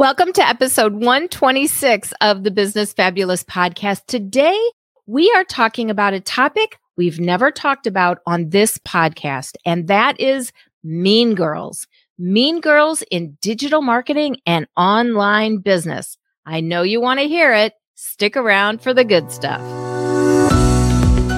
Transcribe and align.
Welcome 0.00 0.32
to 0.32 0.48
episode 0.48 0.94
126 0.94 2.14
of 2.22 2.42
the 2.42 2.50
Business 2.50 2.90
Fabulous 2.90 3.44
podcast. 3.44 4.06
Today, 4.06 4.58
we 5.04 5.30
are 5.36 5.44
talking 5.44 5.90
about 5.90 6.14
a 6.14 6.20
topic 6.20 6.78
we've 6.96 7.20
never 7.20 7.50
talked 7.50 7.86
about 7.86 8.20
on 8.26 8.48
this 8.48 8.78
podcast, 8.78 9.56
and 9.66 9.88
that 9.88 10.18
is 10.18 10.52
mean 10.82 11.34
girls. 11.34 11.86
Mean 12.18 12.62
girls 12.62 13.02
in 13.10 13.36
digital 13.42 13.82
marketing 13.82 14.38
and 14.46 14.66
online 14.74 15.58
business. 15.58 16.16
I 16.46 16.60
know 16.60 16.80
you 16.80 17.02
want 17.02 17.20
to 17.20 17.28
hear 17.28 17.52
it. 17.52 17.74
Stick 17.94 18.38
around 18.38 18.80
for 18.80 18.94
the 18.94 19.04
good 19.04 19.30
stuff. 19.30 19.60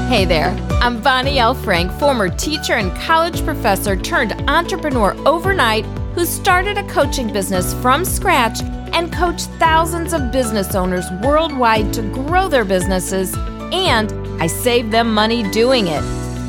Hey 0.08 0.24
there, 0.24 0.56
I'm 0.80 1.02
Bonnie 1.02 1.40
L. 1.40 1.56
Frank, 1.56 1.90
former 1.98 2.28
teacher 2.28 2.74
and 2.74 2.96
college 3.00 3.44
professor 3.44 3.96
turned 3.96 4.32
entrepreneur 4.48 5.16
overnight 5.26 5.84
who 6.14 6.24
started 6.24 6.78
a 6.78 6.86
coaching 6.88 7.32
business 7.32 7.74
from 7.74 8.04
scratch 8.04 8.60
and 8.92 9.12
coached 9.12 9.46
thousands 9.58 10.12
of 10.12 10.30
business 10.30 10.74
owners 10.74 11.06
worldwide 11.22 11.92
to 11.94 12.02
grow 12.02 12.48
their 12.48 12.64
businesses, 12.64 13.34
and 13.72 14.12
I 14.42 14.46
saved 14.46 14.90
them 14.90 15.12
money 15.12 15.48
doing 15.50 15.86
it. 15.86 16.02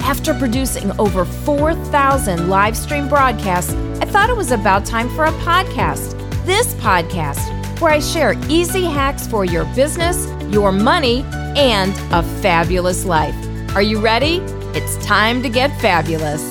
After 0.03 0.33
producing 0.33 0.91
over 0.99 1.23
4,000 1.23 2.49
live 2.49 2.75
stream 2.75 3.07
broadcasts, 3.07 3.73
I 4.01 4.05
thought 4.05 4.29
it 4.29 4.35
was 4.35 4.51
about 4.51 4.85
time 4.85 5.09
for 5.15 5.23
a 5.25 5.31
podcast. 5.31 6.19
This 6.45 6.73
podcast, 6.75 7.39
where 7.79 7.93
I 7.93 7.99
share 7.99 8.33
easy 8.49 8.83
hacks 8.83 9.25
for 9.25 9.45
your 9.45 9.63
business, 9.73 10.27
your 10.53 10.73
money, 10.73 11.23
and 11.55 11.93
a 12.11 12.21
fabulous 12.41 13.05
life. 13.05 13.35
Are 13.75 13.81
you 13.81 13.99
ready? 13.99 14.37
It's 14.75 15.03
time 15.05 15.41
to 15.41 15.49
get 15.49 15.69
fabulous. 15.79 16.43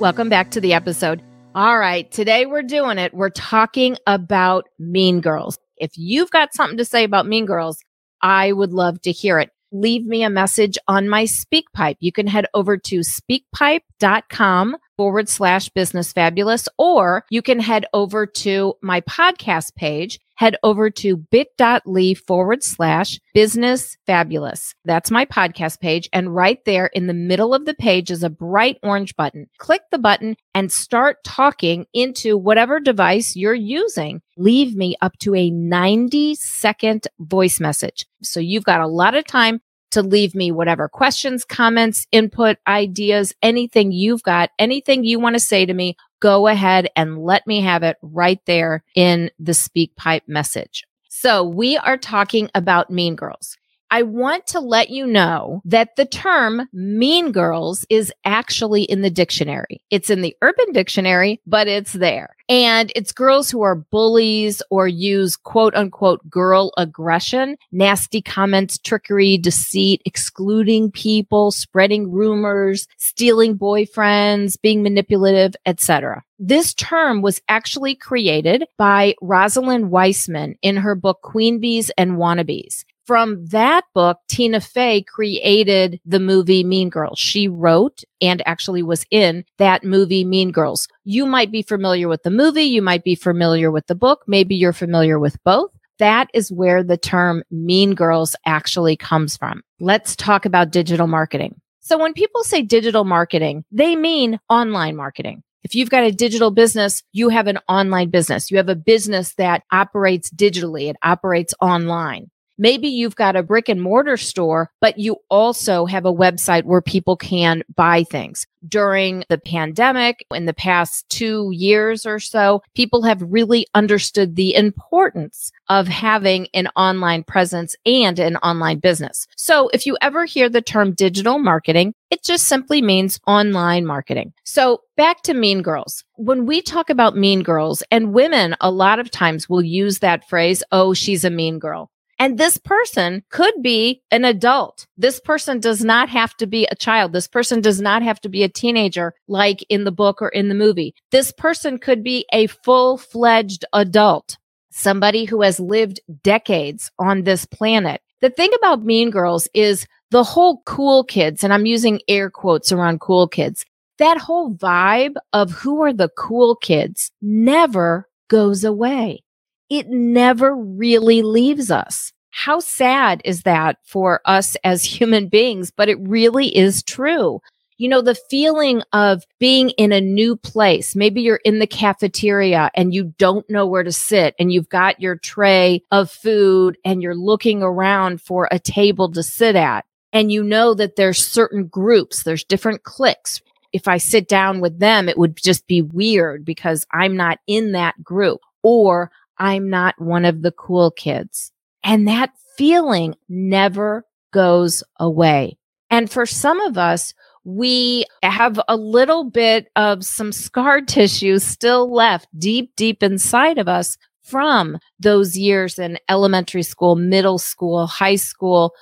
Welcome 0.00 0.30
back 0.30 0.50
to 0.52 0.60
the 0.60 0.72
episode. 0.72 1.20
All 1.52 1.80
right, 1.80 2.08
today 2.12 2.46
we're 2.46 2.62
doing 2.62 2.96
it. 2.96 3.12
We're 3.12 3.28
talking 3.30 3.96
about 4.06 4.68
Mean 4.78 5.20
Girls. 5.20 5.58
If 5.78 5.90
you've 5.96 6.30
got 6.30 6.54
something 6.54 6.78
to 6.78 6.84
say 6.84 7.02
about 7.02 7.26
Mean 7.26 7.44
Girls, 7.44 7.82
I 8.22 8.52
would 8.52 8.72
love 8.72 9.02
to 9.02 9.10
hear 9.10 9.40
it. 9.40 9.50
Leave 9.72 10.06
me 10.06 10.22
a 10.22 10.30
message 10.30 10.78
on 10.86 11.08
my 11.08 11.24
SpeakPipe. 11.24 11.96
You 11.98 12.12
can 12.12 12.28
head 12.28 12.46
over 12.54 12.76
to 12.76 13.00
speakpipe.com 13.00 14.76
forward 14.96 15.28
slash 15.28 15.68
business 15.70 16.12
fabulous, 16.12 16.68
or 16.78 17.24
you 17.30 17.42
can 17.42 17.58
head 17.58 17.84
over 17.94 18.26
to 18.26 18.74
my 18.80 19.00
podcast 19.00 19.74
page 19.74 20.20
head 20.40 20.56
over 20.62 20.88
to 20.88 21.18
bit.ly 21.18 22.14
forward 22.14 22.64
slash 22.64 23.20
business 23.34 23.98
fabulous. 24.06 24.74
That's 24.86 25.10
my 25.10 25.26
podcast 25.26 25.80
page. 25.80 26.08
And 26.14 26.34
right 26.34 26.58
there 26.64 26.86
in 26.86 27.08
the 27.08 27.12
middle 27.12 27.52
of 27.52 27.66
the 27.66 27.74
page 27.74 28.10
is 28.10 28.22
a 28.22 28.30
bright 28.30 28.78
orange 28.82 29.14
button. 29.16 29.50
Click 29.58 29.82
the 29.90 29.98
button 29.98 30.36
and 30.54 30.72
start 30.72 31.18
talking 31.24 31.84
into 31.92 32.38
whatever 32.38 32.80
device 32.80 33.36
you're 33.36 33.52
using. 33.52 34.22
Leave 34.38 34.74
me 34.74 34.96
up 35.02 35.12
to 35.18 35.34
a 35.34 35.50
90 35.50 36.34
second 36.36 37.06
voice 37.18 37.60
message. 37.60 38.06
So 38.22 38.40
you've 38.40 38.64
got 38.64 38.80
a 38.80 38.86
lot 38.86 39.14
of 39.14 39.26
time 39.26 39.60
to 39.90 40.02
leave 40.02 40.34
me 40.34 40.52
whatever 40.52 40.88
questions, 40.88 41.44
comments, 41.44 42.06
input, 42.12 42.56
ideas, 42.66 43.34
anything 43.42 43.92
you've 43.92 44.22
got, 44.22 44.50
anything 44.58 45.04
you 45.04 45.20
want 45.20 45.34
to 45.34 45.40
say 45.40 45.66
to 45.66 45.74
me 45.74 45.96
go 46.20 46.46
ahead 46.46 46.88
and 46.96 47.24
let 47.24 47.46
me 47.46 47.60
have 47.60 47.82
it 47.82 47.96
right 48.02 48.40
there 48.46 48.84
in 48.94 49.30
the 49.38 49.52
SpeakPipe 49.52 50.22
message. 50.26 50.84
So 51.08 51.42
we 51.42 51.76
are 51.78 51.96
talking 51.96 52.48
about 52.54 52.90
Mean 52.90 53.16
Girls. 53.16 53.56
I 53.92 54.02
want 54.02 54.46
to 54.48 54.60
let 54.60 54.90
you 54.90 55.04
know 55.04 55.62
that 55.64 55.96
the 55.96 56.04
term 56.04 56.68
mean 56.72 57.32
girls 57.32 57.84
is 57.90 58.12
actually 58.24 58.84
in 58.84 59.02
the 59.02 59.10
dictionary. 59.10 59.82
It's 59.90 60.10
in 60.10 60.22
the 60.22 60.36
urban 60.42 60.72
dictionary, 60.72 61.40
but 61.44 61.66
it's 61.66 61.94
there. 61.94 62.36
And 62.48 62.92
it's 62.94 63.10
girls 63.10 63.50
who 63.50 63.62
are 63.62 63.74
bullies 63.74 64.62
or 64.70 64.86
use 64.86 65.36
quote 65.36 65.74
unquote 65.74 66.28
girl 66.30 66.72
aggression, 66.76 67.56
nasty 67.72 68.22
comments, 68.22 68.78
trickery, 68.78 69.36
deceit, 69.38 70.02
excluding 70.04 70.92
people, 70.92 71.50
spreading 71.50 72.12
rumors, 72.12 72.86
stealing 72.96 73.58
boyfriends, 73.58 74.60
being 74.60 74.84
manipulative, 74.84 75.54
etc. 75.66 76.22
This 76.38 76.74
term 76.74 77.22
was 77.22 77.42
actually 77.48 77.96
created 77.96 78.64
by 78.78 79.14
Rosalind 79.20 79.90
Wiseman 79.90 80.56
in 80.62 80.76
her 80.76 80.94
book 80.94 81.22
Queen 81.22 81.58
Bees 81.58 81.90
and 81.98 82.12
Wannabes 82.12 82.84
from 83.10 83.44
that 83.46 83.82
book, 83.92 84.18
Tina 84.28 84.60
Fey 84.60 85.02
created 85.02 86.00
the 86.04 86.20
movie 86.20 86.62
Mean 86.62 86.88
Girls. 86.88 87.18
She 87.18 87.48
wrote 87.48 88.04
and 88.20 88.40
actually 88.46 88.84
was 88.84 89.04
in 89.10 89.44
that 89.58 89.82
movie 89.82 90.24
Mean 90.24 90.52
Girls. 90.52 90.86
You 91.02 91.26
might 91.26 91.50
be 91.50 91.62
familiar 91.62 92.06
with 92.06 92.22
the 92.22 92.30
movie. 92.30 92.62
You 92.62 92.82
might 92.82 93.02
be 93.02 93.16
familiar 93.16 93.72
with 93.72 93.88
the 93.88 93.96
book. 93.96 94.22
Maybe 94.28 94.54
you're 94.54 94.72
familiar 94.72 95.18
with 95.18 95.42
both. 95.42 95.72
That 95.98 96.28
is 96.34 96.52
where 96.52 96.84
the 96.84 96.96
term 96.96 97.42
Mean 97.50 97.96
Girls 97.96 98.36
actually 98.46 98.94
comes 98.96 99.36
from. 99.36 99.62
Let's 99.80 100.14
talk 100.14 100.44
about 100.46 100.70
digital 100.70 101.08
marketing. 101.08 101.60
So 101.80 101.98
when 101.98 102.12
people 102.12 102.44
say 102.44 102.62
digital 102.62 103.02
marketing, 103.02 103.64
they 103.72 103.96
mean 103.96 104.38
online 104.48 104.94
marketing. 104.94 105.42
If 105.64 105.74
you've 105.74 105.90
got 105.90 106.04
a 106.04 106.12
digital 106.12 106.52
business, 106.52 107.02
you 107.10 107.28
have 107.30 107.48
an 107.48 107.58
online 107.68 108.10
business. 108.10 108.52
You 108.52 108.58
have 108.58 108.68
a 108.68 108.76
business 108.76 109.34
that 109.34 109.64
operates 109.72 110.30
digitally. 110.30 110.88
It 110.88 110.96
operates 111.02 111.54
online. 111.60 112.30
Maybe 112.60 112.88
you've 112.88 113.16
got 113.16 113.36
a 113.36 113.42
brick 113.42 113.70
and 113.70 113.80
mortar 113.80 114.18
store, 114.18 114.70
but 114.82 114.98
you 114.98 115.16
also 115.30 115.86
have 115.86 116.04
a 116.04 116.12
website 116.12 116.64
where 116.64 116.82
people 116.82 117.16
can 117.16 117.62
buy 117.74 118.04
things. 118.04 118.46
During 118.68 119.24
the 119.30 119.38
pandemic, 119.38 120.26
in 120.34 120.44
the 120.44 120.52
past 120.52 121.08
two 121.08 121.48
years 121.54 122.04
or 122.04 122.18
so, 122.18 122.62
people 122.74 123.02
have 123.04 123.22
really 123.22 123.66
understood 123.74 124.36
the 124.36 124.54
importance 124.54 125.50
of 125.70 125.88
having 125.88 126.48
an 126.52 126.68
online 126.76 127.22
presence 127.22 127.74
and 127.86 128.18
an 128.18 128.36
online 128.36 128.78
business. 128.78 129.26
So 129.38 129.70
if 129.72 129.86
you 129.86 129.96
ever 130.02 130.26
hear 130.26 130.50
the 130.50 130.60
term 130.60 130.92
digital 130.92 131.38
marketing, 131.38 131.94
it 132.10 132.22
just 132.22 132.46
simply 132.46 132.82
means 132.82 133.18
online 133.26 133.86
marketing. 133.86 134.34
So 134.44 134.82
back 134.98 135.22
to 135.22 135.32
mean 135.32 135.62
girls. 135.62 136.04
When 136.16 136.44
we 136.44 136.60
talk 136.60 136.90
about 136.90 137.16
mean 137.16 137.42
girls 137.42 137.82
and 137.90 138.12
women, 138.12 138.54
a 138.60 138.70
lot 138.70 138.98
of 138.98 139.10
times 139.10 139.48
will 139.48 139.62
use 139.62 140.00
that 140.00 140.28
phrase, 140.28 140.62
Oh, 140.70 140.92
she's 140.92 141.24
a 141.24 141.30
mean 141.30 141.58
girl. 141.58 141.90
And 142.20 142.36
this 142.36 142.58
person 142.58 143.22
could 143.30 143.54
be 143.62 144.02
an 144.10 144.26
adult. 144.26 144.86
This 144.98 145.18
person 145.18 145.58
does 145.58 145.82
not 145.82 146.10
have 146.10 146.36
to 146.36 146.46
be 146.46 146.66
a 146.66 146.74
child. 146.74 147.14
This 147.14 147.26
person 147.26 147.62
does 147.62 147.80
not 147.80 148.02
have 148.02 148.20
to 148.20 148.28
be 148.28 148.42
a 148.42 148.48
teenager 148.48 149.14
like 149.26 149.64
in 149.70 149.84
the 149.84 149.90
book 149.90 150.20
or 150.20 150.28
in 150.28 150.50
the 150.50 150.54
movie. 150.54 150.94
This 151.10 151.32
person 151.32 151.78
could 151.78 152.04
be 152.04 152.26
a 152.30 152.46
full 152.48 152.98
fledged 152.98 153.64
adult, 153.72 154.36
somebody 154.70 155.24
who 155.24 155.40
has 155.40 155.58
lived 155.58 156.00
decades 156.22 156.90
on 156.98 157.22
this 157.22 157.46
planet. 157.46 158.02
The 158.20 158.28
thing 158.28 158.50
about 158.54 158.84
Mean 158.84 159.08
Girls 159.08 159.48
is 159.54 159.86
the 160.10 160.22
whole 160.22 160.60
cool 160.66 161.04
kids, 161.04 161.42
and 161.42 161.54
I'm 161.54 161.64
using 161.64 162.02
air 162.06 162.28
quotes 162.28 162.70
around 162.70 163.00
cool 163.00 163.28
kids, 163.28 163.64
that 163.96 164.18
whole 164.18 164.52
vibe 164.52 165.14
of 165.32 165.52
who 165.52 165.80
are 165.82 165.94
the 165.94 166.10
cool 166.18 166.54
kids 166.56 167.12
never 167.22 168.06
goes 168.28 168.62
away 168.62 169.22
it 169.70 169.88
never 169.88 170.54
really 170.54 171.22
leaves 171.22 171.70
us. 171.70 172.12
How 172.30 172.60
sad 172.60 173.22
is 173.24 173.42
that 173.42 173.78
for 173.84 174.20
us 174.24 174.56
as 174.64 174.84
human 175.00 175.28
beings? 175.28 175.70
But 175.70 175.88
it 175.88 175.98
really 176.00 176.54
is 176.56 176.82
true. 176.82 177.40
You 177.78 177.88
know, 177.88 178.02
the 178.02 178.14
feeling 178.14 178.82
of 178.92 179.24
being 179.38 179.70
in 179.70 179.90
a 179.90 180.02
new 180.02 180.36
place. 180.36 180.94
Maybe 180.94 181.22
you're 181.22 181.40
in 181.46 181.60
the 181.60 181.66
cafeteria 181.66 182.70
and 182.74 182.92
you 182.92 183.14
don't 183.16 183.48
know 183.48 183.66
where 183.66 183.82
to 183.82 183.92
sit 183.92 184.34
and 184.38 184.52
you've 184.52 184.68
got 184.68 185.00
your 185.00 185.16
tray 185.16 185.82
of 185.90 186.10
food 186.10 186.76
and 186.84 187.02
you're 187.02 187.14
looking 187.14 187.62
around 187.62 188.20
for 188.20 188.48
a 188.50 188.58
table 188.58 189.10
to 189.12 189.22
sit 189.22 189.56
at. 189.56 189.86
And 190.12 190.30
you 190.30 190.42
know 190.42 190.74
that 190.74 190.96
there's 190.96 191.26
certain 191.26 191.68
groups, 191.68 192.24
there's 192.24 192.44
different 192.44 192.82
cliques. 192.82 193.40
If 193.72 193.88
I 193.88 193.96
sit 193.96 194.28
down 194.28 194.60
with 194.60 194.78
them, 194.78 195.08
it 195.08 195.16
would 195.16 195.36
just 195.36 195.66
be 195.66 195.80
weird 195.80 196.44
because 196.44 196.84
I'm 196.92 197.16
not 197.16 197.38
in 197.46 197.72
that 197.72 198.02
group. 198.02 198.40
Or 198.62 199.10
I'm 199.40 199.68
not 199.70 200.00
one 200.00 200.24
of 200.24 200.42
the 200.42 200.52
cool 200.52 200.92
kids. 200.92 201.50
And 201.82 202.06
that 202.06 202.30
feeling 202.56 203.16
never 203.28 204.04
goes 204.32 204.84
away. 205.00 205.56
And 205.90 206.10
for 206.10 206.26
some 206.26 206.60
of 206.60 206.78
us, 206.78 207.14
we 207.44 208.04
have 208.22 208.60
a 208.68 208.76
little 208.76 209.24
bit 209.24 209.68
of 209.74 210.04
some 210.04 210.30
scar 210.30 210.82
tissue 210.82 211.38
still 211.38 211.92
left 211.92 212.28
deep, 212.38 212.76
deep 212.76 213.02
inside 213.02 213.58
of 213.58 213.66
us 213.66 213.96
from 214.22 214.78
those 215.00 215.36
years 215.36 215.78
in 215.78 215.98
elementary 216.08 216.62
school, 216.62 216.94
middle 216.94 217.38
school, 217.38 217.86
high 217.86 218.16
school, 218.16 218.72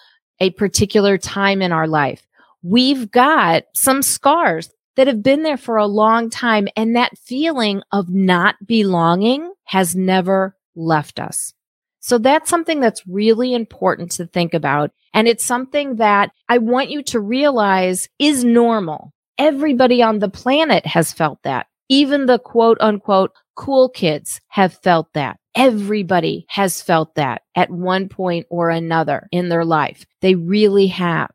a 0.40 0.50
particular 0.50 1.16
time 1.16 1.62
in 1.62 1.72
our 1.72 1.87
life. 1.87 2.26
We've 2.62 3.11
got 3.11 3.62
some 3.75 4.02
scars 4.02 4.69
that 4.98 5.06
have 5.06 5.22
been 5.22 5.44
there 5.44 5.56
for 5.56 5.76
a 5.76 5.86
long 5.86 6.28
time. 6.28 6.66
And 6.76 6.96
that 6.96 7.16
feeling 7.16 7.82
of 7.92 8.10
not 8.10 8.56
belonging 8.66 9.54
has 9.62 9.94
never 9.94 10.56
left 10.74 11.20
us. 11.20 11.54
So 12.00 12.18
that's 12.18 12.50
something 12.50 12.80
that's 12.80 13.06
really 13.06 13.54
important 13.54 14.10
to 14.12 14.26
think 14.26 14.54
about. 14.54 14.90
And 15.14 15.28
it's 15.28 15.44
something 15.44 15.96
that 15.96 16.32
I 16.48 16.58
want 16.58 16.90
you 16.90 17.04
to 17.04 17.20
realize 17.20 18.08
is 18.18 18.42
normal. 18.42 19.12
Everybody 19.38 20.02
on 20.02 20.18
the 20.18 20.28
planet 20.28 20.84
has 20.84 21.12
felt 21.12 21.38
that. 21.44 21.68
Even 21.88 22.26
the 22.26 22.40
quote 22.40 22.78
unquote 22.80 23.30
cool 23.54 23.88
kids 23.88 24.40
have 24.48 24.74
felt 24.74 25.12
that. 25.12 25.38
Everybody 25.54 26.44
has 26.48 26.82
felt 26.82 27.14
that 27.14 27.42
at 27.54 27.70
one 27.70 28.08
point 28.08 28.46
or 28.50 28.68
another 28.68 29.28
in 29.30 29.48
their 29.48 29.64
life. 29.64 30.04
They 30.22 30.34
really 30.34 30.88
have. 30.88 31.30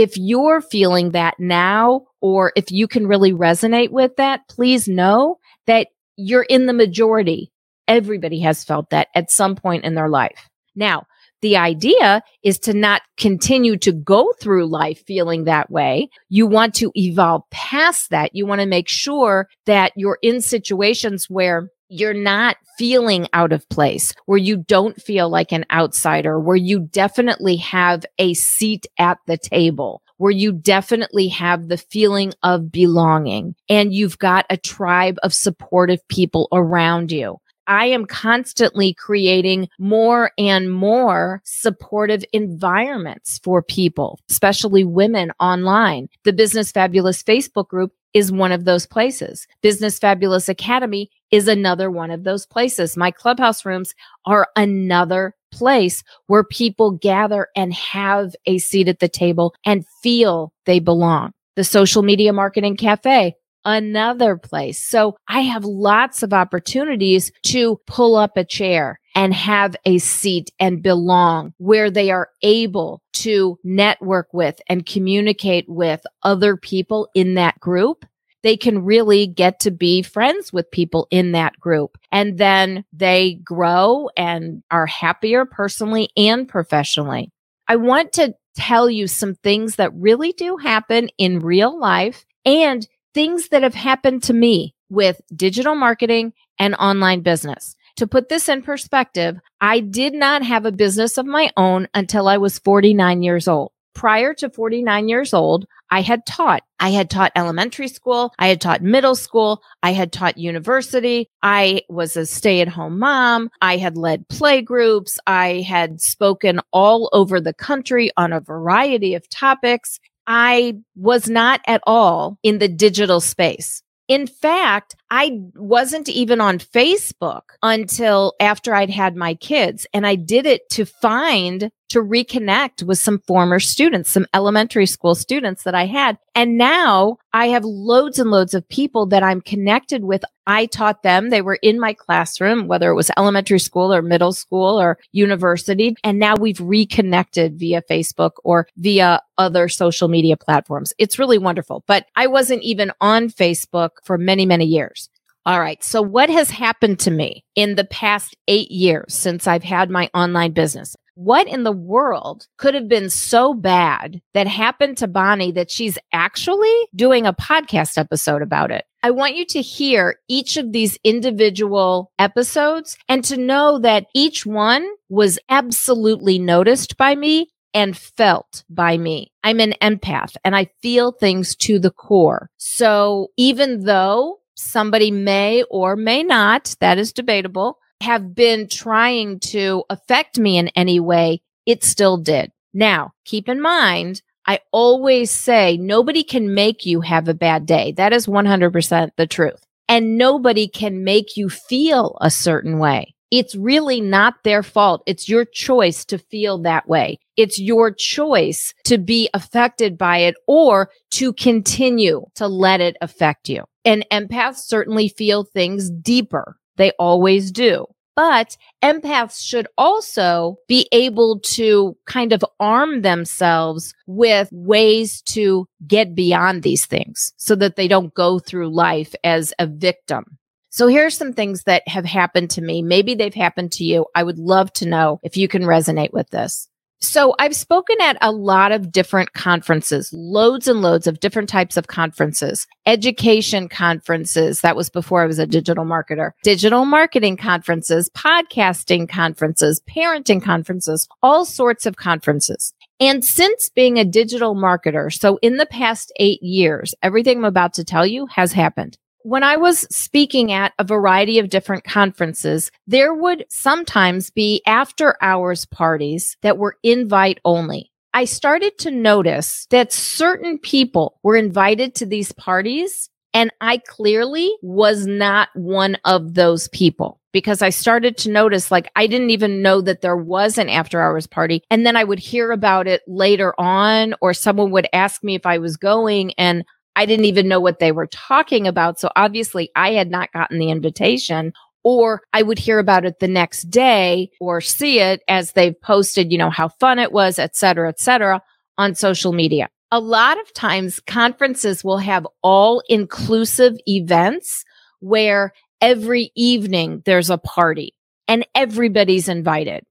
If 0.00 0.16
you're 0.16 0.62
feeling 0.62 1.10
that 1.10 1.34
now, 1.38 2.06
or 2.22 2.54
if 2.56 2.70
you 2.70 2.88
can 2.88 3.06
really 3.06 3.32
resonate 3.32 3.90
with 3.90 4.16
that, 4.16 4.40
please 4.48 4.88
know 4.88 5.36
that 5.66 5.88
you're 6.16 6.44
in 6.44 6.64
the 6.64 6.72
majority. 6.72 7.52
Everybody 7.86 8.40
has 8.40 8.64
felt 8.64 8.88
that 8.88 9.08
at 9.14 9.30
some 9.30 9.56
point 9.56 9.84
in 9.84 9.94
their 9.94 10.08
life. 10.08 10.48
Now, 10.74 11.04
the 11.42 11.58
idea 11.58 12.22
is 12.42 12.58
to 12.60 12.72
not 12.72 13.02
continue 13.18 13.76
to 13.76 13.92
go 13.92 14.32
through 14.40 14.70
life 14.70 15.02
feeling 15.06 15.44
that 15.44 15.70
way. 15.70 16.08
You 16.30 16.46
want 16.46 16.74
to 16.76 16.90
evolve 16.94 17.42
past 17.50 18.08
that. 18.08 18.34
You 18.34 18.46
want 18.46 18.62
to 18.62 18.66
make 18.66 18.88
sure 18.88 19.48
that 19.66 19.92
you're 19.96 20.18
in 20.22 20.40
situations 20.40 21.26
where 21.28 21.68
you're 21.90 22.14
not 22.14 22.56
feeling 22.78 23.26
out 23.32 23.52
of 23.52 23.68
place, 23.68 24.14
where 24.26 24.38
you 24.38 24.56
don't 24.56 25.00
feel 25.02 25.28
like 25.28 25.52
an 25.52 25.66
outsider, 25.70 26.40
where 26.40 26.56
you 26.56 26.80
definitely 26.80 27.56
have 27.56 28.06
a 28.18 28.32
seat 28.34 28.86
at 28.98 29.18
the 29.26 29.36
table, 29.36 30.02
where 30.16 30.30
you 30.30 30.52
definitely 30.52 31.28
have 31.28 31.68
the 31.68 31.76
feeling 31.76 32.32
of 32.42 32.70
belonging 32.70 33.54
and 33.68 33.92
you've 33.92 34.18
got 34.18 34.46
a 34.48 34.56
tribe 34.56 35.16
of 35.22 35.34
supportive 35.34 36.06
people 36.08 36.48
around 36.52 37.12
you. 37.12 37.38
I 37.66 37.86
am 37.86 38.04
constantly 38.04 38.94
creating 38.94 39.68
more 39.78 40.32
and 40.36 40.72
more 40.72 41.40
supportive 41.44 42.24
environments 42.32 43.38
for 43.44 43.62
people, 43.62 44.18
especially 44.28 44.82
women 44.82 45.30
online. 45.38 46.08
The 46.24 46.32
Business 46.32 46.72
Fabulous 46.72 47.22
Facebook 47.22 47.68
group 47.68 47.92
is 48.12 48.32
one 48.32 48.50
of 48.50 48.64
those 48.64 48.86
places. 48.86 49.46
Business 49.62 50.00
Fabulous 50.00 50.48
Academy 50.48 51.10
is 51.30 51.48
another 51.48 51.90
one 51.90 52.10
of 52.10 52.24
those 52.24 52.46
places. 52.46 52.96
My 52.96 53.10
clubhouse 53.10 53.64
rooms 53.64 53.94
are 54.26 54.48
another 54.56 55.34
place 55.52 56.02
where 56.26 56.44
people 56.44 56.92
gather 56.92 57.48
and 57.56 57.72
have 57.74 58.34
a 58.46 58.58
seat 58.58 58.88
at 58.88 59.00
the 59.00 59.08
table 59.08 59.54
and 59.64 59.86
feel 60.02 60.52
they 60.66 60.78
belong. 60.78 61.32
The 61.56 61.64
social 61.64 62.02
media 62.02 62.32
marketing 62.32 62.76
cafe, 62.76 63.34
another 63.64 64.36
place. 64.36 64.82
So 64.82 65.16
I 65.28 65.40
have 65.40 65.64
lots 65.64 66.22
of 66.22 66.32
opportunities 66.32 67.32
to 67.44 67.80
pull 67.86 68.16
up 68.16 68.36
a 68.36 68.44
chair 68.44 69.00
and 69.14 69.34
have 69.34 69.74
a 69.84 69.98
seat 69.98 70.50
and 70.60 70.82
belong 70.82 71.52
where 71.58 71.90
they 71.90 72.10
are 72.10 72.30
able 72.42 73.02
to 73.12 73.58
network 73.64 74.28
with 74.32 74.60
and 74.68 74.86
communicate 74.86 75.68
with 75.68 76.00
other 76.22 76.56
people 76.56 77.08
in 77.14 77.34
that 77.34 77.58
group. 77.60 78.06
They 78.42 78.56
can 78.56 78.84
really 78.84 79.26
get 79.26 79.60
to 79.60 79.70
be 79.70 80.02
friends 80.02 80.52
with 80.52 80.70
people 80.70 81.06
in 81.10 81.32
that 81.32 81.58
group. 81.60 81.98
And 82.10 82.38
then 82.38 82.84
they 82.92 83.34
grow 83.34 84.10
and 84.16 84.62
are 84.70 84.86
happier 84.86 85.44
personally 85.44 86.10
and 86.16 86.48
professionally. 86.48 87.32
I 87.68 87.76
want 87.76 88.12
to 88.14 88.34
tell 88.56 88.90
you 88.90 89.06
some 89.06 89.34
things 89.34 89.76
that 89.76 89.94
really 89.94 90.32
do 90.32 90.56
happen 90.56 91.08
in 91.18 91.40
real 91.40 91.78
life 91.78 92.24
and 92.44 92.86
things 93.14 93.48
that 93.48 93.62
have 93.62 93.74
happened 93.74 94.22
to 94.24 94.32
me 94.32 94.74
with 94.88 95.20
digital 95.34 95.74
marketing 95.74 96.32
and 96.58 96.74
online 96.74 97.20
business. 97.20 97.76
To 97.96 98.06
put 98.06 98.28
this 98.28 98.48
in 98.48 98.62
perspective, 98.62 99.38
I 99.60 99.80
did 99.80 100.14
not 100.14 100.42
have 100.42 100.64
a 100.64 100.72
business 100.72 101.18
of 101.18 101.26
my 101.26 101.50
own 101.56 101.88
until 101.94 102.28
I 102.28 102.38
was 102.38 102.58
49 102.58 103.22
years 103.22 103.46
old. 103.46 103.72
Prior 104.00 104.32
to 104.32 104.48
49 104.48 105.10
years 105.10 105.34
old, 105.34 105.66
I 105.90 106.00
had 106.00 106.24
taught. 106.24 106.62
I 106.78 106.88
had 106.88 107.10
taught 107.10 107.32
elementary 107.36 107.86
school. 107.86 108.32
I 108.38 108.46
had 108.46 108.58
taught 108.58 108.80
middle 108.80 109.14
school. 109.14 109.62
I 109.82 109.92
had 109.92 110.10
taught 110.10 110.38
university. 110.38 111.28
I 111.42 111.82
was 111.90 112.16
a 112.16 112.24
stay 112.24 112.62
at 112.62 112.68
home 112.68 112.98
mom. 112.98 113.50
I 113.60 113.76
had 113.76 113.98
led 113.98 114.26
play 114.30 114.62
groups. 114.62 115.18
I 115.26 115.60
had 115.68 116.00
spoken 116.00 116.62
all 116.72 117.10
over 117.12 117.42
the 117.42 117.52
country 117.52 118.10
on 118.16 118.32
a 118.32 118.40
variety 118.40 119.12
of 119.12 119.28
topics. 119.28 120.00
I 120.26 120.78
was 120.96 121.28
not 121.28 121.60
at 121.66 121.82
all 121.86 122.38
in 122.42 122.58
the 122.58 122.68
digital 122.68 123.20
space. 123.20 123.82
In 124.08 124.26
fact, 124.26 124.96
I 125.10 125.40
wasn't 125.56 126.08
even 126.08 126.40
on 126.40 126.58
Facebook 126.58 127.42
until 127.62 128.34
after 128.38 128.74
I'd 128.74 128.90
had 128.90 129.16
my 129.16 129.34
kids. 129.34 129.86
And 129.92 130.06
I 130.06 130.14
did 130.14 130.46
it 130.46 130.68
to 130.70 130.84
find, 130.84 131.70
to 131.88 132.00
reconnect 132.00 132.84
with 132.84 132.98
some 132.98 133.18
former 133.26 133.58
students, 133.58 134.10
some 134.10 134.26
elementary 134.32 134.86
school 134.86 135.16
students 135.16 135.64
that 135.64 135.74
I 135.74 135.86
had. 135.86 136.16
And 136.36 136.56
now 136.56 137.18
I 137.32 137.46
have 137.48 137.64
loads 137.64 138.18
and 138.18 138.30
loads 138.30 138.54
of 138.54 138.68
people 138.68 139.06
that 139.06 139.24
I'm 139.24 139.40
connected 139.40 140.04
with. 140.04 140.22
I 140.46 140.66
taught 140.66 141.02
them. 141.02 141.30
They 141.30 141.42
were 141.42 141.58
in 141.62 141.78
my 141.78 141.92
classroom, 141.92 142.66
whether 142.68 142.90
it 142.90 142.94
was 142.94 143.10
elementary 143.16 143.58
school 143.58 143.92
or 143.92 144.02
middle 144.02 144.32
school 144.32 144.80
or 144.80 144.98
university. 145.12 145.96
And 146.04 146.18
now 146.18 146.36
we've 146.36 146.60
reconnected 146.60 147.58
via 147.58 147.82
Facebook 147.82 148.32
or 148.44 148.68
via 148.76 149.20
other 149.38 149.68
social 149.68 150.08
media 150.08 150.36
platforms. 150.36 150.92
It's 150.98 151.18
really 151.18 151.38
wonderful. 151.38 151.84
But 151.86 152.06
I 152.16 152.26
wasn't 152.26 152.62
even 152.62 152.92
on 153.00 153.28
Facebook 153.28 153.90
for 154.04 154.18
many, 154.18 154.44
many 154.44 154.64
years. 154.64 154.99
All 155.46 155.58
right. 155.58 155.82
So 155.82 156.02
what 156.02 156.28
has 156.28 156.50
happened 156.50 156.98
to 157.00 157.10
me 157.10 157.44
in 157.54 157.74
the 157.74 157.84
past 157.84 158.36
eight 158.46 158.70
years 158.70 159.14
since 159.14 159.46
I've 159.46 159.64
had 159.64 159.88
my 159.88 160.10
online 160.12 160.52
business? 160.52 160.94
What 161.14 161.48
in 161.48 161.64
the 161.64 161.72
world 161.72 162.46
could 162.56 162.74
have 162.74 162.88
been 162.88 163.10
so 163.10 163.54
bad 163.54 164.20
that 164.32 164.46
happened 164.46 164.98
to 164.98 165.08
Bonnie 165.08 165.52
that 165.52 165.70
she's 165.70 165.98
actually 166.12 166.74
doing 166.94 167.26
a 167.26 167.32
podcast 167.32 167.98
episode 167.98 168.42
about 168.42 168.70
it? 168.70 168.84
I 169.02 169.10
want 169.10 169.36
you 169.36 169.46
to 169.46 169.62
hear 169.62 170.16
each 170.28 170.56
of 170.56 170.72
these 170.72 170.98
individual 171.04 172.12
episodes 172.18 172.98
and 173.08 173.24
to 173.24 173.38
know 173.38 173.78
that 173.78 174.06
each 174.14 174.44
one 174.44 174.86
was 175.08 175.38
absolutely 175.48 176.38
noticed 176.38 176.98
by 176.98 177.14
me 177.14 177.50
and 177.72 177.96
felt 177.96 178.64
by 178.68 178.98
me. 178.98 179.32
I'm 179.42 179.60
an 179.60 179.74
empath 179.80 180.36
and 180.44 180.54
I 180.54 180.70
feel 180.82 181.12
things 181.12 181.56
to 181.56 181.78
the 181.78 181.90
core. 181.90 182.50
So 182.56 183.28
even 183.36 183.84
though 183.84 184.39
somebody 184.60 185.10
may 185.10 185.62
or 185.70 185.96
may 185.96 186.22
not, 186.22 186.74
that 186.80 186.98
is 186.98 187.12
debatable, 187.12 187.78
have 188.00 188.34
been 188.34 188.68
trying 188.68 189.40
to 189.40 189.84
affect 189.90 190.38
me 190.38 190.58
in 190.58 190.68
any 190.68 191.00
way, 191.00 191.42
it 191.66 191.84
still 191.84 192.16
did. 192.16 192.50
Now, 192.72 193.12
keep 193.24 193.48
in 193.48 193.60
mind, 193.60 194.22
I 194.46 194.60
always 194.72 195.30
say 195.30 195.76
nobody 195.76 196.22
can 196.22 196.54
make 196.54 196.86
you 196.86 197.00
have 197.02 197.28
a 197.28 197.34
bad 197.34 197.66
day. 197.66 197.92
That 197.92 198.12
is 198.12 198.26
100% 198.26 199.10
the 199.16 199.26
truth. 199.26 199.62
And 199.88 200.16
nobody 200.16 200.68
can 200.68 201.04
make 201.04 201.36
you 201.36 201.48
feel 201.48 202.16
a 202.20 202.30
certain 202.30 202.78
way. 202.78 203.14
It's 203.30 203.54
really 203.54 204.00
not 204.00 204.42
their 204.42 204.62
fault. 204.62 205.02
It's 205.06 205.28
your 205.28 205.44
choice 205.44 206.04
to 206.06 206.18
feel 206.18 206.58
that 206.62 206.88
way. 206.88 207.18
It's 207.36 207.60
your 207.60 207.92
choice 207.92 208.74
to 208.84 208.98
be 208.98 209.30
affected 209.34 209.96
by 209.96 210.18
it 210.18 210.34
or 210.48 210.90
to 211.12 211.32
continue 211.32 212.24
to 212.36 212.48
let 212.48 212.80
it 212.80 212.96
affect 213.00 213.48
you. 213.48 213.64
And 213.84 214.06
empaths 214.12 214.58
certainly 214.58 215.08
feel 215.08 215.44
things 215.44 215.90
deeper. 215.90 216.56
They 216.76 216.92
always 216.98 217.50
do. 217.50 217.86
But 218.16 218.56
empaths 218.82 219.42
should 219.42 219.66
also 219.78 220.58
be 220.68 220.88
able 220.92 221.40
to 221.40 221.96
kind 222.06 222.32
of 222.32 222.44
arm 222.58 223.02
themselves 223.02 223.94
with 224.06 224.48
ways 224.52 225.22
to 225.22 225.66
get 225.86 226.14
beyond 226.14 226.62
these 226.62 226.84
things 226.84 227.32
so 227.36 227.54
that 227.56 227.76
they 227.76 227.88
don't 227.88 228.12
go 228.12 228.38
through 228.38 228.74
life 228.74 229.14
as 229.24 229.54
a 229.58 229.66
victim. 229.66 230.38
So 230.68 230.86
here's 230.86 231.16
some 231.16 231.32
things 231.32 231.64
that 231.64 231.82
have 231.88 232.04
happened 232.04 232.50
to 232.50 232.62
me. 232.62 232.82
Maybe 232.82 233.14
they've 233.14 233.34
happened 233.34 233.72
to 233.72 233.84
you. 233.84 234.06
I 234.14 234.22
would 234.22 234.38
love 234.38 234.72
to 234.74 234.86
know 234.86 235.18
if 235.22 235.36
you 235.36 235.48
can 235.48 235.62
resonate 235.62 236.12
with 236.12 236.30
this. 236.30 236.68
So 237.02 237.34
I've 237.38 237.56
spoken 237.56 237.96
at 238.02 238.18
a 238.20 238.30
lot 238.30 238.72
of 238.72 238.92
different 238.92 239.32
conferences, 239.32 240.12
loads 240.12 240.68
and 240.68 240.82
loads 240.82 241.06
of 241.06 241.18
different 241.20 241.48
types 241.48 241.78
of 241.78 241.86
conferences, 241.86 242.66
education 242.84 243.70
conferences. 243.70 244.60
That 244.60 244.76
was 244.76 244.90
before 244.90 245.22
I 245.22 245.26
was 245.26 245.38
a 245.38 245.46
digital 245.46 245.86
marketer, 245.86 246.32
digital 246.42 246.84
marketing 246.84 247.38
conferences, 247.38 248.10
podcasting 248.10 249.08
conferences, 249.08 249.80
parenting 249.88 250.42
conferences, 250.42 251.08
all 251.22 251.46
sorts 251.46 251.86
of 251.86 251.96
conferences. 251.96 252.74
And 253.00 253.24
since 253.24 253.70
being 253.70 253.98
a 253.98 254.04
digital 254.04 254.54
marketer, 254.54 255.10
so 255.10 255.38
in 255.40 255.56
the 255.56 255.64
past 255.64 256.12
eight 256.16 256.42
years, 256.42 256.94
everything 257.02 257.38
I'm 257.38 257.44
about 257.46 257.72
to 257.74 257.84
tell 257.84 258.06
you 258.06 258.26
has 258.26 258.52
happened. 258.52 258.98
When 259.22 259.42
I 259.42 259.56
was 259.56 259.80
speaking 259.94 260.50
at 260.50 260.72
a 260.78 260.84
variety 260.84 261.38
of 261.38 261.50
different 261.50 261.84
conferences, 261.84 262.70
there 262.86 263.12
would 263.12 263.44
sometimes 263.50 264.30
be 264.30 264.62
after 264.66 265.16
hours 265.20 265.66
parties 265.66 266.36
that 266.42 266.56
were 266.56 266.78
invite 266.82 267.38
only. 267.44 267.92
I 268.14 268.24
started 268.24 268.78
to 268.78 268.90
notice 268.90 269.66
that 269.70 269.92
certain 269.92 270.58
people 270.58 271.18
were 271.22 271.36
invited 271.36 271.94
to 271.96 272.06
these 272.06 272.32
parties 272.32 273.10
and 273.32 273.52
I 273.60 273.78
clearly 273.78 274.52
was 274.62 275.06
not 275.06 275.48
one 275.54 275.96
of 276.04 276.34
those 276.34 276.68
people 276.68 277.20
because 277.32 277.62
I 277.62 277.70
started 277.70 278.16
to 278.18 278.30
notice 278.30 278.70
like 278.70 278.90
I 278.96 279.06
didn't 279.06 279.30
even 279.30 279.62
know 279.62 279.80
that 279.82 280.00
there 280.00 280.16
was 280.16 280.58
an 280.58 280.68
after 280.68 281.00
hours 281.00 281.26
party. 281.26 281.62
And 281.70 281.86
then 281.86 281.96
I 281.96 282.04
would 282.04 282.18
hear 282.18 282.50
about 282.50 282.88
it 282.88 283.02
later 283.06 283.54
on, 283.58 284.14
or 284.20 284.34
someone 284.34 284.72
would 284.72 284.88
ask 284.92 285.22
me 285.22 285.36
if 285.36 285.46
I 285.46 285.58
was 285.58 285.76
going. 285.76 286.32
And 286.34 286.64
I 287.00 287.06
didn't 287.06 287.24
even 287.24 287.48
know 287.48 287.60
what 287.60 287.78
they 287.78 287.92
were 287.92 288.08
talking 288.08 288.66
about. 288.66 289.00
So 289.00 289.08
obviously 289.16 289.70
I 289.74 289.92
had 289.92 290.10
not 290.10 290.30
gotten 290.32 290.58
the 290.58 290.68
invitation 290.68 291.54
or 291.82 292.20
I 292.34 292.42
would 292.42 292.58
hear 292.58 292.78
about 292.78 293.06
it 293.06 293.20
the 293.20 293.26
next 293.26 293.70
day 293.70 294.28
or 294.38 294.60
see 294.60 295.00
it 295.00 295.22
as 295.26 295.52
they've 295.52 295.80
posted, 295.80 296.30
you 296.30 296.36
know, 296.36 296.50
how 296.50 296.68
fun 296.68 296.98
it 296.98 297.10
was, 297.10 297.38
et 297.38 297.56
cetera, 297.56 297.88
et 297.88 297.98
cetera 297.98 298.42
on 298.76 298.94
social 298.94 299.32
media. 299.32 299.70
A 299.90 299.98
lot 299.98 300.38
of 300.38 300.52
times 300.52 301.00
conferences 301.06 301.82
will 301.82 301.96
have 301.96 302.26
all 302.42 302.82
inclusive 302.90 303.78
events 303.88 304.66
where 304.98 305.54
every 305.80 306.32
evening 306.36 307.02
there's 307.06 307.30
a 307.30 307.38
party 307.38 307.94
and 308.28 308.46
everybody's 308.54 309.26
invited. 309.26 309.86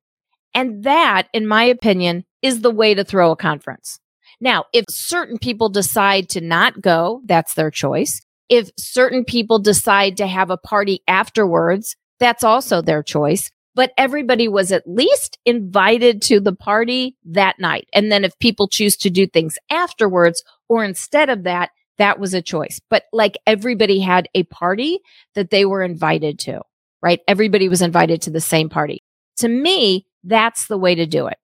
And 0.54 0.84
that, 0.84 1.28
in 1.34 1.48
my 1.48 1.64
opinion, 1.64 2.24
is 2.44 2.62
the 2.62 2.70
way 2.70 2.94
to 2.94 3.04
throw 3.04 3.32
a 3.32 3.36
conference. 3.36 4.00
Now, 4.42 4.66
if 4.74 4.86
certain 4.90 5.38
people 5.38 5.70
decide 5.70 6.30
to 6.30 6.42
not 6.42 6.82
go, 6.82 7.22
that's 7.26 7.54
their 7.56 7.72
choice. 7.72 8.22
If 8.48 8.72
certain 8.78 9.26
people 9.26 9.60
decide 9.60 10.18
to 10.18 10.28
have 10.28 10.50
a 10.50 10.58
party 10.58 11.02
afterwards, 11.08 11.96
that's 12.20 12.44
also 12.44 12.82
their 12.82 13.04
choice. 13.04 13.52
But 13.76 13.92
everybody 13.98 14.48
was 14.48 14.72
at 14.72 14.88
least 14.88 15.38
invited 15.46 16.22
to 16.24 16.40
the 16.40 16.56
party 16.56 17.16
that 17.26 17.60
night. 17.60 17.88
And 17.94 18.12
then 18.12 18.24
if 18.24 18.38
people 18.40 18.68
choose 18.68 18.98
to 18.98 19.10
do 19.10 19.28
things 19.28 19.58
afterwards 19.70 20.44
or 20.68 20.84
instead 20.84 21.30
of 21.30 21.44
that, 21.44 21.70
that 21.98 22.20
was 22.20 22.34
a 22.34 22.42
choice. 22.42 22.82
But 22.90 23.04
like 23.14 23.38
everybody 23.46 24.00
had 24.00 24.28
a 24.34 24.44
party 24.44 25.00
that 25.36 25.52
they 25.52 25.66
were 25.66 25.84
invited 25.84 26.40
to, 26.40 26.62
right? 27.04 27.20
Everybody 27.28 27.70
was 27.70 27.82
invited 27.82 28.22
to 28.24 28.32
the 28.32 28.42
same 28.42 28.70
party. 28.70 29.04
To 29.38 29.48
me, 29.48 30.08
that's 30.24 30.68
the 30.68 30.78
way 30.78 30.96
to 30.96 31.06
do 31.06 31.28
it. 31.28 31.38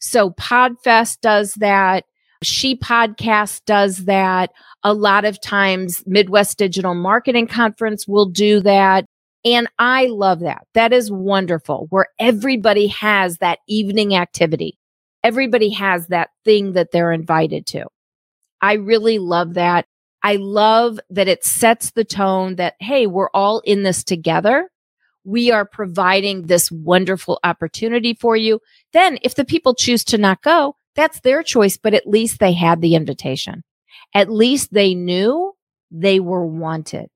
So 0.00 0.30
Podfest 0.30 1.20
does 1.20 1.54
that. 1.54 2.04
She 2.42 2.76
Podcast 2.76 3.62
does 3.66 4.04
that. 4.06 4.50
A 4.82 4.94
lot 4.94 5.24
of 5.24 5.40
times 5.40 6.02
Midwest 6.06 6.56
Digital 6.56 6.94
Marketing 6.94 7.46
Conference 7.46 8.08
will 8.08 8.26
do 8.26 8.60
that. 8.60 9.04
And 9.44 9.68
I 9.78 10.06
love 10.06 10.40
that. 10.40 10.66
That 10.74 10.92
is 10.92 11.10
wonderful 11.10 11.86
where 11.90 12.06
everybody 12.18 12.86
has 12.88 13.38
that 13.38 13.58
evening 13.68 14.14
activity. 14.14 14.78
Everybody 15.22 15.70
has 15.70 16.08
that 16.08 16.30
thing 16.44 16.72
that 16.72 16.92
they're 16.92 17.12
invited 17.12 17.66
to. 17.68 17.86
I 18.62 18.74
really 18.74 19.18
love 19.18 19.54
that. 19.54 19.86
I 20.22 20.36
love 20.36 21.00
that 21.10 21.28
it 21.28 21.44
sets 21.44 21.90
the 21.92 22.04
tone 22.04 22.56
that, 22.56 22.74
Hey, 22.80 23.06
we're 23.06 23.30
all 23.32 23.60
in 23.60 23.82
this 23.82 24.04
together. 24.04 24.70
We 25.24 25.50
are 25.50 25.66
providing 25.66 26.46
this 26.46 26.70
wonderful 26.70 27.38
opportunity 27.44 28.14
for 28.14 28.36
you. 28.36 28.60
Then 28.92 29.18
if 29.22 29.34
the 29.34 29.44
people 29.44 29.74
choose 29.74 30.04
to 30.04 30.18
not 30.18 30.42
go, 30.42 30.76
that's 31.00 31.20
their 31.20 31.42
choice, 31.42 31.78
but 31.78 31.94
at 31.94 32.06
least 32.06 32.40
they 32.40 32.52
had 32.52 32.82
the 32.82 32.94
invitation. 32.94 33.64
At 34.14 34.30
least 34.30 34.72
they 34.72 34.94
knew 34.94 35.54
they 35.90 36.20
were 36.20 36.44
wanted. 36.44 37.08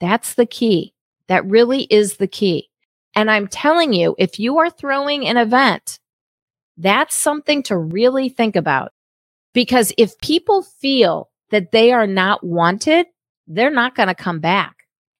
That's 0.00 0.34
the 0.34 0.44
key. 0.44 0.92
That 1.28 1.46
really 1.46 1.84
is 1.84 2.18
the 2.18 2.28
key. 2.28 2.68
And 3.14 3.30
I'm 3.30 3.48
telling 3.48 3.94
you, 3.94 4.14
if 4.18 4.38
you 4.38 4.58
are 4.58 4.68
throwing 4.68 5.26
an 5.26 5.38
event, 5.38 5.98
that's 6.76 7.16
something 7.16 7.62
to 7.64 7.78
really 7.78 8.28
think 8.28 8.54
about. 8.54 8.92
Because 9.54 9.94
if 9.96 10.18
people 10.18 10.62
feel 10.62 11.30
that 11.50 11.72
they 11.72 11.92
are 11.92 12.06
not 12.06 12.44
wanted, 12.44 13.06
they're 13.46 13.70
not 13.70 13.94
going 13.94 14.08
to 14.08 14.14
come 14.14 14.40
back. 14.40 14.76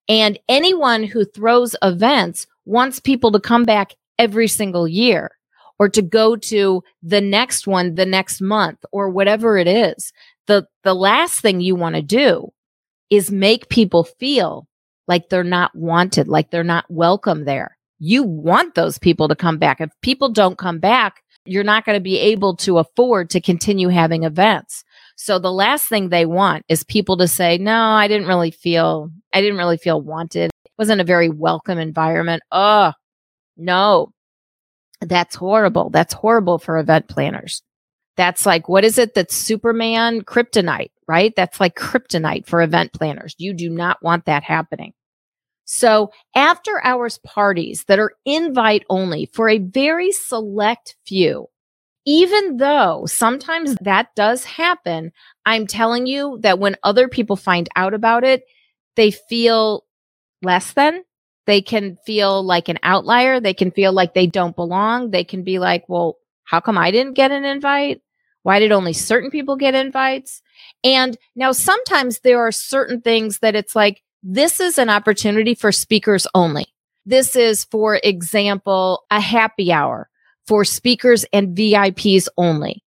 And 0.06 0.38
anyone 0.50 1.02
who 1.02 1.24
throws 1.24 1.74
events 1.82 2.46
wants 2.66 3.00
people 3.00 3.32
to 3.32 3.40
come 3.40 3.64
back 3.64 3.94
every 4.18 4.48
single 4.48 4.86
year 4.86 5.35
or 5.78 5.88
to 5.88 6.02
go 6.02 6.37
to 6.37 6.83
the 7.02 7.21
next 7.21 7.66
one 7.66 7.95
the 7.95 8.06
next 8.06 8.40
month 8.40 8.78
or 8.92 9.11
whatever 9.11 9.59
it 9.59 9.68
is. 9.68 10.12
The, 10.47 10.66
the 10.85 10.95
last 10.95 11.40
thing 11.40 11.61
you 11.61 11.75
want 11.75 11.97
to 11.97 12.02
do 12.02 12.52
is 13.11 13.30
make 13.30 13.68
people 13.68 14.04
feel 14.04 14.66
like 15.09 15.28
they're 15.28 15.45
not 15.45 15.75
wanted, 15.75 16.28
like 16.28 16.50
they're 16.50 16.64
not 16.64 16.85
welcome 16.88 17.45
there. 17.45 17.76
You 17.99 18.23
want 18.23 18.75
those 18.75 18.99
people 18.99 19.28
to 19.28 19.37
come 19.37 19.59
back. 19.59 19.80
If 19.80 19.90
people 20.02 20.28
don't 20.28 20.59
come 20.59 20.78
back, 20.78 21.23
you're 21.45 21.64
not 21.64 21.85
going 21.85 21.97
to 21.97 22.02
be 22.02 22.18
able 22.18 22.56
to 22.56 22.78
afford 22.78 23.30
to 23.30 23.40
continue 23.40 23.88
having 23.88 24.25
events. 24.25 24.85
So 25.16 25.38
the 25.38 25.52
last 25.52 25.88
thing 25.88 26.09
they 26.09 26.26
want 26.26 26.64
is 26.68 26.85
people 26.85 27.16
to 27.18 27.28
say, 27.28 27.56
no, 27.56 27.80
I 27.80 28.09
didn't 28.09 28.28
really 28.28 28.50
feel, 28.50 29.11
I 29.33 29.40
didn't 29.40 29.56
really 29.56 29.78
feel 29.78 30.00
wanted. 30.00 30.50
It 30.64 30.73
wasn't 30.76 31.00
a 31.00 31.04
very 31.04 31.28
welcome 31.28 31.78
environment. 31.78 32.42
Oh, 32.50 32.92
no, 33.56 34.12
that's 35.00 35.34
horrible. 35.36 35.90
That's 35.90 36.14
horrible 36.14 36.58
for 36.58 36.78
event 36.78 37.08
planners. 37.08 37.62
That's 38.16 38.46
like, 38.46 38.68
what 38.68 38.84
is 38.84 38.96
it 38.98 39.14
that's 39.14 39.34
Superman 39.36 40.22
kryptonite, 40.22 40.90
right? 41.06 41.34
That's 41.36 41.60
like 41.60 41.76
kryptonite 41.76 42.46
for 42.46 42.62
event 42.62 42.92
planners. 42.92 43.34
You 43.38 43.52
do 43.52 43.68
not 43.68 44.02
want 44.02 44.24
that 44.24 44.42
happening. 44.42 44.94
So 45.66 46.12
after 46.34 46.82
hours 46.84 47.18
parties 47.18 47.84
that 47.88 47.98
are 47.98 48.12
invite 48.24 48.84
only 48.88 49.28
for 49.34 49.48
a 49.48 49.58
very 49.58 50.12
select 50.12 50.96
few, 51.04 51.48
even 52.06 52.58
though 52.58 53.04
sometimes 53.06 53.76
that 53.80 54.14
does 54.14 54.44
happen, 54.44 55.12
I'm 55.44 55.66
telling 55.66 56.06
you 56.06 56.38
that 56.42 56.60
when 56.60 56.76
other 56.84 57.08
people 57.08 57.34
find 57.36 57.68
out 57.74 57.94
about 57.94 58.22
it, 58.22 58.44
they 58.94 59.10
feel 59.10 59.84
less 60.40 60.72
than. 60.72 61.02
They 61.46 61.62
can 61.62 61.96
feel 62.04 62.42
like 62.42 62.68
an 62.68 62.78
outlier. 62.82 63.40
They 63.40 63.54
can 63.54 63.70
feel 63.70 63.92
like 63.92 64.14
they 64.14 64.26
don't 64.26 64.56
belong. 64.56 65.10
They 65.10 65.24
can 65.24 65.42
be 65.42 65.58
like, 65.58 65.88
well, 65.88 66.18
how 66.44 66.60
come 66.60 66.76
I 66.76 66.90
didn't 66.90 67.14
get 67.14 67.30
an 67.30 67.44
invite? 67.44 68.02
Why 68.42 68.58
did 68.58 68.72
only 68.72 68.92
certain 68.92 69.30
people 69.30 69.56
get 69.56 69.74
invites? 69.74 70.42
And 70.84 71.16
now 71.34 71.52
sometimes 71.52 72.20
there 72.20 72.40
are 72.40 72.52
certain 72.52 73.00
things 73.00 73.40
that 73.40 73.56
it's 73.56 73.74
like, 73.74 74.02
this 74.22 74.60
is 74.60 74.78
an 74.78 74.90
opportunity 74.90 75.54
for 75.54 75.72
speakers 75.72 76.26
only. 76.34 76.66
This 77.04 77.36
is, 77.36 77.64
for 77.64 78.00
example, 78.02 79.04
a 79.10 79.20
happy 79.20 79.72
hour 79.72 80.08
for 80.46 80.64
speakers 80.64 81.24
and 81.32 81.56
VIPs 81.56 82.28
only. 82.36 82.82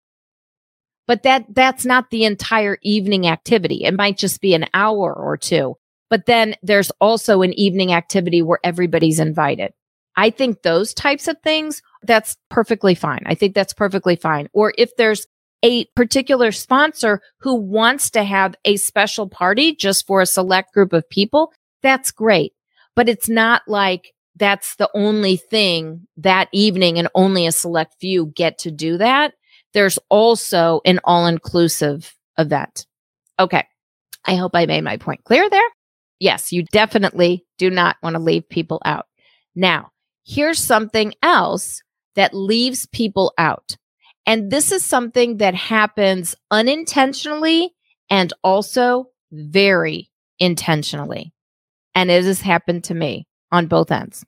But 1.07 1.23
that, 1.23 1.45
that's 1.49 1.85
not 1.85 2.09
the 2.09 2.25
entire 2.25 2.77
evening 2.81 3.27
activity. 3.27 3.83
It 3.83 3.93
might 3.93 4.17
just 4.17 4.41
be 4.41 4.53
an 4.53 4.65
hour 4.73 5.13
or 5.13 5.37
two. 5.37 5.77
But 6.09 6.25
then 6.25 6.55
there's 6.61 6.91
also 7.01 7.41
an 7.41 7.53
evening 7.53 7.93
activity 7.93 8.41
where 8.41 8.59
everybody's 8.63 9.19
invited. 9.19 9.73
I 10.15 10.31
think 10.31 10.61
those 10.61 10.93
types 10.93 11.27
of 11.27 11.37
things, 11.43 11.81
that's 12.03 12.37
perfectly 12.49 12.95
fine. 12.95 13.21
I 13.25 13.35
think 13.35 13.53
that's 13.53 13.73
perfectly 13.73 14.15
fine. 14.15 14.49
Or 14.51 14.73
if 14.77 14.95
there's 14.95 15.27
a 15.63 15.85
particular 15.95 16.51
sponsor 16.51 17.21
who 17.39 17.55
wants 17.55 18.09
to 18.11 18.23
have 18.23 18.55
a 18.65 18.77
special 18.77 19.27
party 19.27 19.75
just 19.75 20.07
for 20.07 20.21
a 20.21 20.25
select 20.25 20.73
group 20.73 20.93
of 20.93 21.09
people, 21.09 21.53
that's 21.83 22.11
great. 22.11 22.53
But 22.95 23.09
it's 23.09 23.29
not 23.29 23.61
like 23.67 24.13
that's 24.35 24.75
the 24.75 24.89
only 24.93 25.37
thing 25.37 26.07
that 26.17 26.49
evening 26.51 26.97
and 26.97 27.07
only 27.13 27.45
a 27.47 27.51
select 27.51 27.95
few 27.99 28.27
get 28.27 28.59
to 28.59 28.71
do 28.71 28.97
that. 28.97 29.33
There's 29.73 29.99
also 30.09 30.81
an 30.85 30.99
all 31.03 31.27
inclusive 31.27 32.15
event. 32.37 32.85
Okay. 33.39 33.65
I 34.25 34.35
hope 34.35 34.55
I 34.55 34.65
made 34.65 34.83
my 34.83 34.97
point 34.97 35.23
clear 35.23 35.49
there. 35.49 35.69
Yes, 36.19 36.51
you 36.51 36.63
definitely 36.71 37.45
do 37.57 37.69
not 37.69 37.97
want 38.01 38.15
to 38.15 38.21
leave 38.21 38.49
people 38.49 38.81
out. 38.85 39.05
Now, 39.55 39.91
here's 40.25 40.59
something 40.59 41.13
else 41.21 41.81
that 42.15 42.33
leaves 42.33 42.87
people 42.87 43.33
out. 43.37 43.77
And 44.25 44.51
this 44.51 44.71
is 44.71 44.83
something 44.83 45.37
that 45.37 45.55
happens 45.55 46.35
unintentionally 46.51 47.73
and 48.09 48.33
also 48.43 49.09
very 49.31 50.09
intentionally. 50.39 51.33
And 51.95 52.11
it 52.11 52.23
has 52.25 52.41
happened 52.41 52.83
to 52.85 52.93
me 52.93 53.27
on 53.51 53.67
both 53.67 53.91
ends. 53.91 54.25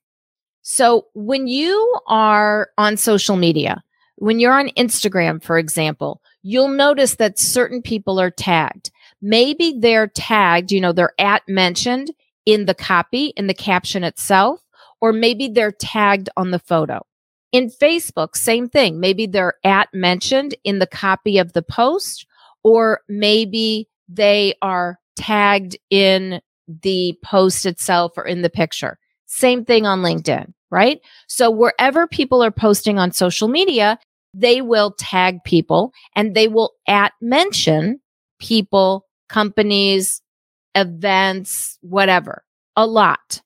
So 0.62 1.08
when 1.14 1.48
you 1.48 2.00
are 2.08 2.70
on 2.78 2.98
social 2.98 3.36
media, 3.36 3.82
when 4.18 4.40
you're 4.40 4.58
on 4.58 4.70
Instagram, 4.78 5.44
for 5.44 5.58
example, 5.58 6.22
you'll 6.42 6.68
notice 6.70 7.16
that 7.16 7.40
certain 7.40 7.82
people 7.82 8.20
are 8.20 8.32
tagged. 8.32 8.92
Maybe 9.22 9.76
they're 9.80 10.08
tagged, 10.08 10.72
you 10.72 10.82
know, 10.82 10.94
they're 10.94 11.14
at 11.20 11.44
mentioned 11.48 12.12
in 12.46 12.66
the 12.66 12.74
copy, 12.74 13.34
in 13.36 13.48
the 13.48 13.54
caption 13.54 14.04
itself, 14.04 14.62
or 15.02 15.14
maybe 15.14 15.48
they're 15.48 15.72
tagged 15.72 16.30
on 16.38 16.52
the 16.52 16.60
photo. 16.60 17.06
In 17.52 17.70
Facebook, 17.70 18.36
same 18.36 18.70
thing. 18.70 19.00
Maybe 19.00 19.26
they're 19.26 19.56
at 19.64 19.90
mentioned 19.94 20.56
in 20.64 20.80
the 20.80 20.88
copy 20.88 21.38
of 21.38 21.54
the 21.54 21.64
post, 21.64 22.26
or 22.64 23.02
maybe 23.10 23.88
they 24.08 24.54
are 24.62 25.00
tagged 25.16 25.78
in 25.90 26.42
the 26.84 27.18
post 27.24 27.66
itself 27.66 28.14
or 28.18 28.26
in 28.26 28.42
the 28.42 28.50
picture. 28.50 28.98
Same 29.26 29.66
thing 29.66 29.86
on 29.86 30.02
LinkedIn, 30.02 30.54
right? 30.72 31.00
So 31.28 31.50
wherever 31.50 32.08
people 32.08 32.44
are 32.44 32.52
posting 32.52 32.98
on 32.98 33.12
social 33.12 33.48
media, 33.48 34.00
they 34.34 34.62
will 34.62 34.92
tag 34.98 35.44
people 35.44 35.92
and 36.16 36.36
they 36.36 36.48
will 36.48 36.74
at 36.88 37.14
mention 37.22 38.00
people, 38.40 39.06
companies, 39.30 40.22
events, 40.76 41.78
whatever, 41.82 42.44
a 42.76 42.86
lot. 42.86 43.42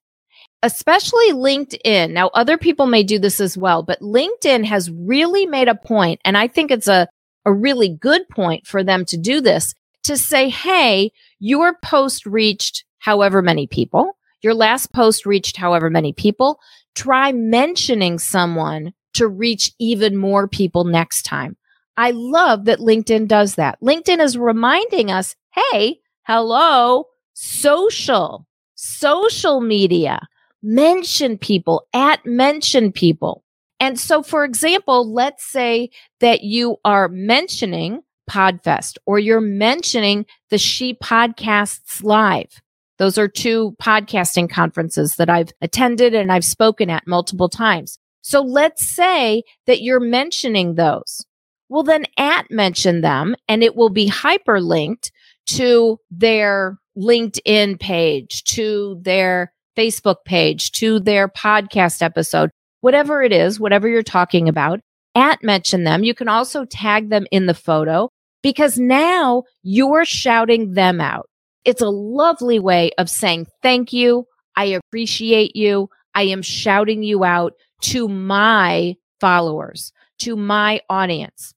Especially 0.61 1.31
LinkedIn. 1.31 2.11
Now, 2.11 2.29
other 2.29 2.57
people 2.57 2.85
may 2.85 3.03
do 3.03 3.19
this 3.19 3.39
as 3.39 3.57
well, 3.57 3.83
but 3.83 3.99
LinkedIn 3.99 4.65
has 4.65 4.89
really 4.91 5.45
made 5.45 5.67
a 5.67 5.75
point, 5.75 6.21
and 6.23 6.37
I 6.37 6.47
think 6.47 6.71
it's 6.71 6.87
a, 6.87 7.07
a 7.45 7.53
really 7.53 7.89
good 7.89 8.27
point 8.29 8.65
for 8.65 8.83
them 8.83 9.03
to 9.05 9.17
do 9.17 9.41
this, 9.41 9.73
to 10.03 10.17
say, 10.17 10.49
Hey, 10.49 11.11
your 11.39 11.77
post 11.83 12.25
reached 12.25 12.85
however 12.99 13.41
many 13.41 13.67
people. 13.67 14.17
Your 14.41 14.53
last 14.53 14.93
post 14.93 15.25
reached 15.25 15.57
however 15.57 15.89
many 15.89 16.13
people. 16.13 16.59
Try 16.95 17.31
mentioning 17.31 18.19
someone 18.19 18.93
to 19.13 19.27
reach 19.27 19.71
even 19.79 20.17
more 20.17 20.47
people 20.47 20.83
next 20.85 21.23
time. 21.23 21.57
I 21.97 22.11
love 22.11 22.65
that 22.65 22.79
LinkedIn 22.79 23.27
does 23.27 23.55
that. 23.55 23.79
LinkedIn 23.81 24.19
is 24.19 24.37
reminding 24.37 25.11
us, 25.11 25.35
Hey, 25.55 25.99
hello, 26.23 27.05
social, 27.33 28.47
social 28.73 29.61
media, 29.61 30.19
mention 30.63 31.37
people, 31.37 31.85
at 31.93 32.25
mention 32.25 32.91
people. 32.91 33.43
And 33.79 33.99
so, 33.99 34.23
for 34.23 34.45
example, 34.45 35.13
let's 35.13 35.45
say 35.45 35.91
that 36.21 36.41
you 36.41 36.77
are 36.83 37.07
mentioning 37.07 38.01
Podfest 38.27 38.97
or 39.05 39.19
you're 39.19 39.41
mentioning 39.41 40.25
the 40.49 40.57
She 40.57 40.95
Podcasts 40.95 42.03
Live. 42.03 42.59
Those 42.97 43.19
are 43.19 43.27
two 43.27 43.75
podcasting 43.79 44.49
conferences 44.49 45.17
that 45.17 45.29
I've 45.29 45.51
attended 45.61 46.15
and 46.15 46.31
I've 46.31 46.45
spoken 46.45 46.89
at 46.89 47.05
multiple 47.05 47.49
times. 47.49 47.99
So 48.21 48.41
let's 48.41 48.87
say 48.87 49.43
that 49.67 49.83
you're 49.83 49.99
mentioning 49.99 50.73
those. 50.75 51.27
Well, 51.69 51.83
then 51.83 52.05
at 52.17 52.49
mention 52.49 53.01
them 53.01 53.35
and 53.47 53.63
it 53.63 53.75
will 53.75 53.89
be 53.89 54.09
hyperlinked 54.09 55.11
to 55.47 55.97
their 56.11 56.77
LinkedIn 56.97 57.79
page, 57.79 58.43
to 58.43 58.99
their 59.01 59.53
Facebook 59.77 60.17
page, 60.25 60.71
to 60.73 60.99
their 60.99 61.27
podcast 61.27 62.01
episode, 62.01 62.51
whatever 62.81 63.23
it 63.23 63.31
is, 63.31 63.59
whatever 63.59 63.87
you're 63.87 64.03
talking 64.03 64.47
about, 64.47 64.79
at 65.15 65.43
mention 65.43 65.83
them. 65.83 66.03
You 66.03 66.13
can 66.13 66.27
also 66.27 66.65
tag 66.65 67.09
them 67.09 67.25
in 67.31 67.45
the 67.45 67.53
photo 67.53 68.09
because 68.41 68.77
now 68.77 69.43
you're 69.63 70.05
shouting 70.05 70.73
them 70.73 71.01
out. 71.01 71.27
It's 71.65 71.81
a 71.81 71.89
lovely 71.89 72.59
way 72.59 72.91
of 72.97 73.09
saying 73.09 73.47
thank 73.61 73.93
you. 73.93 74.25
I 74.55 74.65
appreciate 74.65 75.55
you. 75.55 75.89
I 76.13 76.23
am 76.23 76.41
shouting 76.41 77.03
you 77.03 77.23
out 77.23 77.53
to 77.81 78.07
my 78.07 78.95
followers, 79.19 79.91
to 80.19 80.35
my 80.35 80.81
audience. 80.89 81.53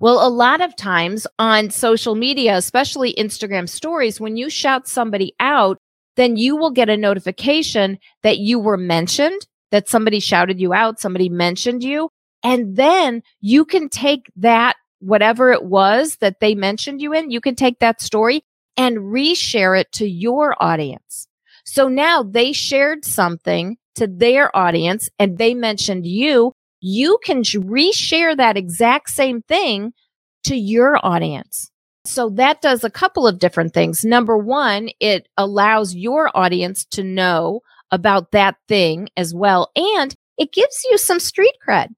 Well, 0.00 0.26
a 0.26 0.28
lot 0.28 0.60
of 0.60 0.76
times 0.76 1.26
on 1.38 1.70
social 1.70 2.14
media, 2.14 2.56
especially 2.56 3.14
Instagram 3.14 3.68
stories, 3.68 4.20
when 4.20 4.36
you 4.36 4.50
shout 4.50 4.88
somebody 4.88 5.34
out, 5.40 5.78
then 6.16 6.36
you 6.36 6.56
will 6.56 6.70
get 6.70 6.88
a 6.88 6.96
notification 6.96 7.98
that 8.22 8.38
you 8.38 8.58
were 8.58 8.76
mentioned, 8.76 9.46
that 9.70 9.88
somebody 9.88 10.20
shouted 10.20 10.60
you 10.60 10.72
out, 10.72 11.00
somebody 11.00 11.28
mentioned 11.28 11.82
you. 11.82 12.10
And 12.42 12.76
then 12.76 13.22
you 13.40 13.64
can 13.64 13.88
take 13.88 14.30
that, 14.36 14.76
whatever 15.00 15.52
it 15.52 15.64
was 15.64 16.16
that 16.16 16.40
they 16.40 16.54
mentioned 16.54 17.00
you 17.00 17.12
in, 17.12 17.30
you 17.30 17.40
can 17.40 17.54
take 17.54 17.78
that 17.78 18.00
story 18.00 18.42
and 18.76 18.98
reshare 18.98 19.78
it 19.78 19.90
to 19.92 20.06
your 20.06 20.54
audience. 20.62 21.26
So 21.64 21.88
now 21.88 22.22
they 22.22 22.52
shared 22.52 23.04
something 23.04 23.76
to 23.94 24.06
their 24.06 24.54
audience 24.56 25.08
and 25.18 25.38
they 25.38 25.54
mentioned 25.54 26.04
you. 26.06 26.52
You 26.86 27.18
can 27.24 27.42
reshare 27.42 28.36
that 28.36 28.58
exact 28.58 29.08
same 29.08 29.40
thing 29.40 29.94
to 30.42 30.54
your 30.54 30.98
audience. 31.02 31.70
So 32.04 32.28
that 32.30 32.60
does 32.60 32.84
a 32.84 32.90
couple 32.90 33.26
of 33.26 33.38
different 33.38 33.72
things. 33.72 34.04
Number 34.04 34.36
one, 34.36 34.90
it 35.00 35.26
allows 35.38 35.94
your 35.94 36.30
audience 36.36 36.84
to 36.90 37.02
know 37.02 37.62
about 37.90 38.32
that 38.32 38.56
thing 38.68 39.08
as 39.16 39.34
well. 39.34 39.70
And 39.74 40.14
it 40.36 40.52
gives 40.52 40.84
you 40.90 40.98
some 40.98 41.20
street 41.20 41.54
cred. 41.66 41.88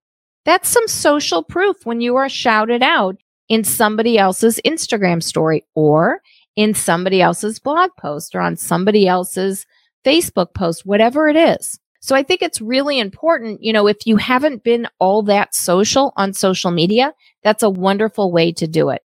That's 0.45 0.69
some 0.69 0.87
social 0.87 1.43
proof 1.43 1.85
when 1.85 1.99
you 1.99 2.15
are 2.15 2.29
shouted 2.29 2.81
out 2.81 3.17
in 3.49 3.65
somebody 3.65 4.17
else's 4.17 4.61
Instagram 4.65 5.21
story 5.21 5.65
or 5.75 6.21
in 6.55 6.73
somebody 6.73 7.21
else's 7.21 7.59
blog 7.59 7.89
post 7.99 8.33
or 8.35 8.39
on 8.39 8.55
somebody 8.55 9.05
else's 9.05 9.65
Facebook 10.05 10.53
post, 10.53 10.85
whatever 10.85 11.27
it 11.27 11.35
is. 11.35 11.77
So 11.99 12.15
I 12.15 12.23
think 12.23 12.41
it's 12.41 12.61
really 12.61 12.99
important, 12.99 13.63
you 13.63 13.73
know, 13.73 13.87
if 13.87 14.05
you 14.05 14.17
haven't 14.17 14.63
been 14.63 14.87
all 14.99 15.23
that 15.23 15.55
social 15.55 16.13
on 16.15 16.33
social 16.33 16.71
media, 16.71 17.13
that's 17.43 17.63
a 17.63 17.69
wonderful 17.69 18.31
way 18.31 18.51
to 18.53 18.67
do 18.67 18.89
it. 18.89 19.01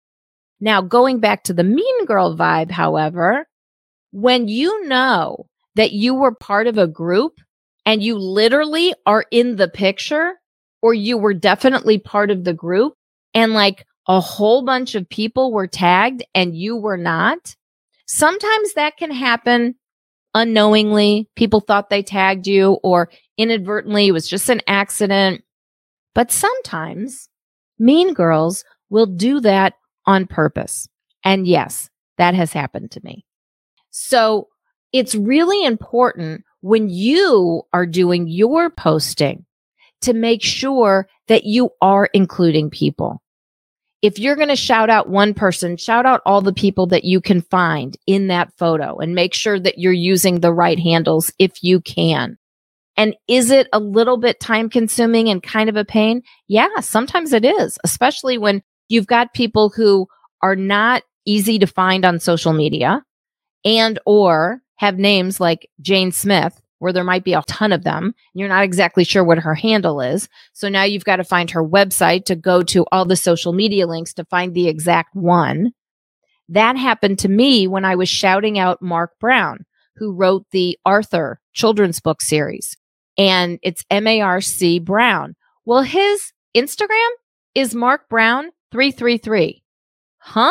Now, 0.61 0.81
going 0.81 1.19
back 1.19 1.45
to 1.45 1.55
the 1.55 1.65
mean 1.65 2.05
girl 2.05 2.37
vibe, 2.37 2.71
however, 2.71 3.49
when 4.13 4.47
you 4.47 4.87
know 4.87 5.47
that 5.75 5.93
you 5.93 6.15
were 6.15 6.35
part 6.35 6.67
of 6.67 6.79
a 6.79 6.87
group 6.87 7.41
and 7.85 8.03
you 8.03 8.17
literally 8.17 8.95
are 9.07 9.25
in 9.31 9.57
the 9.57 9.69
picture 9.69 10.35
or 10.83 10.95
you 10.95 11.17
were 11.17 11.35
definitely 11.35 11.99
part 11.99 12.31
of 12.31 12.45
the 12.45 12.55
group 12.55 12.95
and 13.35 13.55
like 13.55 13.87
a 14.07 14.21
whole 14.21 14.63
bunch 14.65 14.95
of 14.95 15.09
people 15.09 15.53
were 15.53 15.67
tagged 15.67 16.23
and 16.35 16.57
you 16.57 16.77
were 16.77 16.97
not. 16.97 17.57
Sometimes 18.07 18.75
that 18.75 18.97
can 18.97 19.11
happen 19.11 19.77
unknowingly. 20.35 21.29
People 21.37 21.61
thought 21.61 21.91
they 21.91 22.03
tagged 22.03 22.47
you 22.47 22.79
or 22.83 23.11
inadvertently 23.37 24.09
it 24.09 24.13
was 24.13 24.29
just 24.29 24.49
an 24.49 24.61
accident. 24.67 25.43
But 26.15 26.31
sometimes 26.31 27.29
mean 27.79 28.15
girls 28.15 28.65
will 28.91 29.07
do 29.07 29.41
that 29.41 29.75
on 30.07 30.27
purpose. 30.27 30.89
And 31.25 31.47
yes, 31.47 31.89
that 32.19 32.35
has 32.35 32.53
happened 32.53 32.91
to 32.93 33.01
me. 33.03 33.25
So 33.91 34.49
it's 34.93 35.15
really 35.15 35.65
important 35.65 36.45
when 36.61 36.89
you 36.89 37.63
are 37.73 37.87
doing 37.87 38.29
your 38.29 38.71
posting 38.71 39.45
to 40.03 40.13
make 40.13 40.43
sure 40.43 41.09
that 41.29 41.45
you 41.45 41.71
are 41.81 42.09
including 42.13 42.71
people 42.71 43.23
if 44.03 44.19
you're 44.19 44.37
going 44.37 44.49
to 44.49 44.57
shout 44.57 44.91
out 44.91 45.09
one 45.09 45.33
person, 45.33 45.77
shout 45.77 46.05
out 46.05 46.21
all 46.27 46.41
the 46.41 46.53
people 46.53 46.87
that 46.89 47.05
you 47.05 47.21
can 47.21 47.41
find 47.41 47.97
in 48.07 48.27
that 48.27 48.53
photo 48.59 48.99
and 48.99 49.15
make 49.15 49.33
sure 49.33 49.61
that 49.61 49.79
you're 49.79 49.93
using 49.93 50.41
the 50.41 50.53
right 50.53 50.79
handles 50.79 51.33
if 51.39 51.63
you 51.63 51.81
can. 51.81 52.37
And 52.97 53.17
is 53.29 53.51
it 53.51 53.69
a 53.73 53.79
little 53.79 54.19
bit 54.19 54.41
time 54.41 54.69
consuming 54.69 55.29
and 55.29 55.43
kind 55.43 55.69
of 55.69 55.77
a 55.77 55.85
pain? 55.85 56.23
Yeah, 56.49 56.81
sometimes 56.81 57.33
it 57.33 57.45
is, 57.45 57.79
especially 57.85 58.39
when 58.39 58.63
you've 58.89 59.07
got 59.07 59.35
people 59.35 59.71
who 59.71 60.09
are 60.43 60.57
not 60.57 61.03
easy 61.25 61.59
to 61.61 61.67
find 61.67 62.05
on 62.05 62.19
social 62.19 62.53
media 62.53 63.03
and 63.65 63.99
or 64.05 64.61
have 64.77 64.99
names 64.99 65.41
like 65.41 65.69
Jane 65.81 66.13
Smith 66.13 66.61
where 66.83 66.93
there 66.93 67.05
might 67.05 67.23
be 67.23 67.33
a 67.33 67.43
ton 67.47 67.71
of 67.71 67.85
them. 67.85 68.13
You're 68.35 68.49
not 68.49 68.65
exactly 68.65 69.05
sure 69.05 69.23
what 69.23 69.39
her 69.39 69.55
handle 69.55 70.01
is. 70.01 70.29
So 70.53 70.69
now 70.69 70.83
you've 70.83 71.05
got 71.05 71.17
to 71.17 71.25
find 71.25 71.49
her 71.53 71.63
website 71.63 72.25
to 72.25 72.35
go 72.35 72.65
to 72.65 72.85
all 72.91 73.05
the 73.05 73.15
social 73.15 73.53
media 73.53 73.87
links 73.87 74.13
to 74.15 74.25
find 74.25 74.53
the 74.53 74.67
exact 74.67 75.15
one. 75.15 75.71
That 76.49 76.77
happened 76.77 77.21
to 77.21 77.29
me 77.29 77.69
when 77.69 77.85
I 77.85 77.95
was 77.95 78.09
shouting 78.09 78.59
out 78.59 78.83
Marc 78.83 79.17
Brown, 79.21 79.65
who 79.95 80.13
wrote 80.13 80.45
the 80.51 80.77
Arthur 80.85 81.41
children's 81.53 82.01
book 82.01 82.21
series. 82.21 82.77
And 83.17 83.61
it's 83.63 83.85
M 83.89 84.09
A 84.09 84.21
R 84.21 84.41
C 84.41 84.81
Brown. 84.81 85.37
Well, 85.65 85.83
his 85.83 86.33
Instagram 86.57 87.11
is 87.55 87.77
Marc 87.77 88.09
Brown 88.09 88.51
333. 88.73 89.63
Huh? 90.19 90.51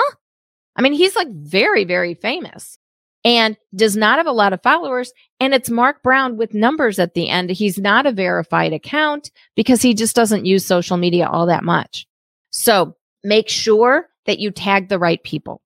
I 0.77 0.81
mean, 0.81 0.93
he's 0.93 1.17
like 1.17 1.29
very, 1.29 1.83
very 1.83 2.13
famous 2.13 2.77
and 3.23 3.57
does 3.75 3.95
not 3.95 4.17
have 4.17 4.27
a 4.27 4.31
lot 4.31 4.53
of 4.53 4.63
followers. 4.63 5.13
And 5.39 5.53
it's 5.53 5.69
Marc 5.69 6.01
Brown 6.03 6.37
with 6.37 6.53
numbers 6.53 6.99
at 6.99 7.13
the 7.13 7.29
end. 7.29 7.49
He's 7.49 7.77
not 7.77 8.05
a 8.05 8.11
verified 8.11 8.73
account 8.73 9.31
because 9.55 9.81
he 9.81 9.93
just 9.93 10.15
doesn't 10.15 10.45
use 10.45 10.65
social 10.65 10.97
media 10.97 11.27
all 11.27 11.45
that 11.47 11.63
much. 11.63 12.07
So 12.49 12.95
make 13.23 13.49
sure 13.49 14.07
that 14.25 14.39
you 14.39 14.51
tag 14.51 14.89
the 14.89 14.99
right 14.99 15.21
people. 15.23 15.61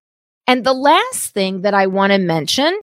And 0.48 0.64
the 0.64 0.74
last 0.74 1.34
thing 1.34 1.62
that 1.62 1.74
I 1.74 1.88
want 1.88 2.12
to 2.12 2.20
mention 2.20 2.80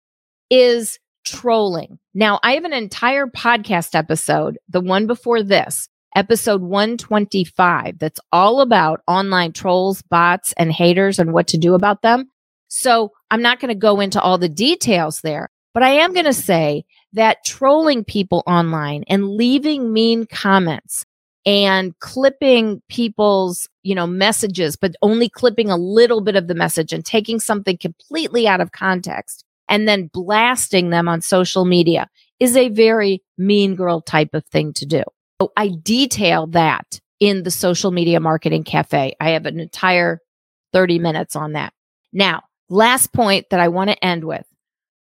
is 0.50 0.98
trolling. 1.24 1.98
Now, 2.14 2.40
I 2.42 2.52
have 2.52 2.64
an 2.64 2.72
entire 2.72 3.26
podcast 3.26 3.94
episode, 3.94 4.58
the 4.68 4.80
one 4.80 5.06
before 5.06 5.42
this, 5.42 5.88
episode 6.16 6.62
125, 6.62 7.98
that's 7.98 8.20
all 8.32 8.60
about 8.60 9.00
online 9.06 9.52
trolls, 9.52 10.02
bots, 10.02 10.52
and 10.56 10.72
haters 10.72 11.18
and 11.18 11.32
what 11.32 11.46
to 11.48 11.58
do 11.58 11.74
about 11.74 12.02
them. 12.02 12.28
So 12.68 13.12
I'm 13.32 13.40
not 13.40 13.60
going 13.60 13.70
to 13.70 13.74
go 13.74 13.98
into 14.00 14.20
all 14.20 14.36
the 14.36 14.48
details 14.48 15.22
there, 15.22 15.48
but 15.72 15.82
I 15.82 15.88
am 15.88 16.12
going 16.12 16.26
to 16.26 16.34
say 16.34 16.84
that 17.14 17.46
trolling 17.46 18.04
people 18.04 18.42
online 18.46 19.04
and 19.08 19.26
leaving 19.26 19.90
mean 19.90 20.26
comments 20.26 21.06
and 21.46 21.98
clipping 21.98 22.82
people's, 22.90 23.70
you 23.82 23.94
know, 23.94 24.06
messages, 24.06 24.76
but 24.76 24.96
only 25.00 25.30
clipping 25.30 25.70
a 25.70 25.78
little 25.78 26.20
bit 26.20 26.36
of 26.36 26.46
the 26.46 26.54
message 26.54 26.92
and 26.92 27.06
taking 27.06 27.40
something 27.40 27.78
completely 27.78 28.46
out 28.46 28.60
of 28.60 28.72
context 28.72 29.46
and 29.66 29.88
then 29.88 30.10
blasting 30.12 30.90
them 30.90 31.08
on 31.08 31.22
social 31.22 31.64
media 31.64 32.10
is 32.38 32.54
a 32.54 32.68
very 32.68 33.22
mean 33.38 33.76
girl 33.76 34.02
type 34.02 34.34
of 34.34 34.44
thing 34.44 34.74
to 34.74 34.84
do. 34.84 35.02
So 35.40 35.52
I 35.56 35.70
detail 35.82 36.48
that 36.48 37.00
in 37.18 37.44
the 37.44 37.50
social 37.50 37.92
media 37.92 38.20
marketing 38.20 38.64
cafe. 38.64 39.16
I 39.18 39.30
have 39.30 39.46
an 39.46 39.58
entire 39.58 40.20
30 40.74 40.98
minutes 40.98 41.34
on 41.34 41.52
that. 41.52 41.72
Now, 42.12 42.42
Last 42.72 43.12
point 43.12 43.50
that 43.50 43.60
I 43.60 43.68
want 43.68 43.90
to 43.90 44.02
end 44.02 44.24
with. 44.24 44.46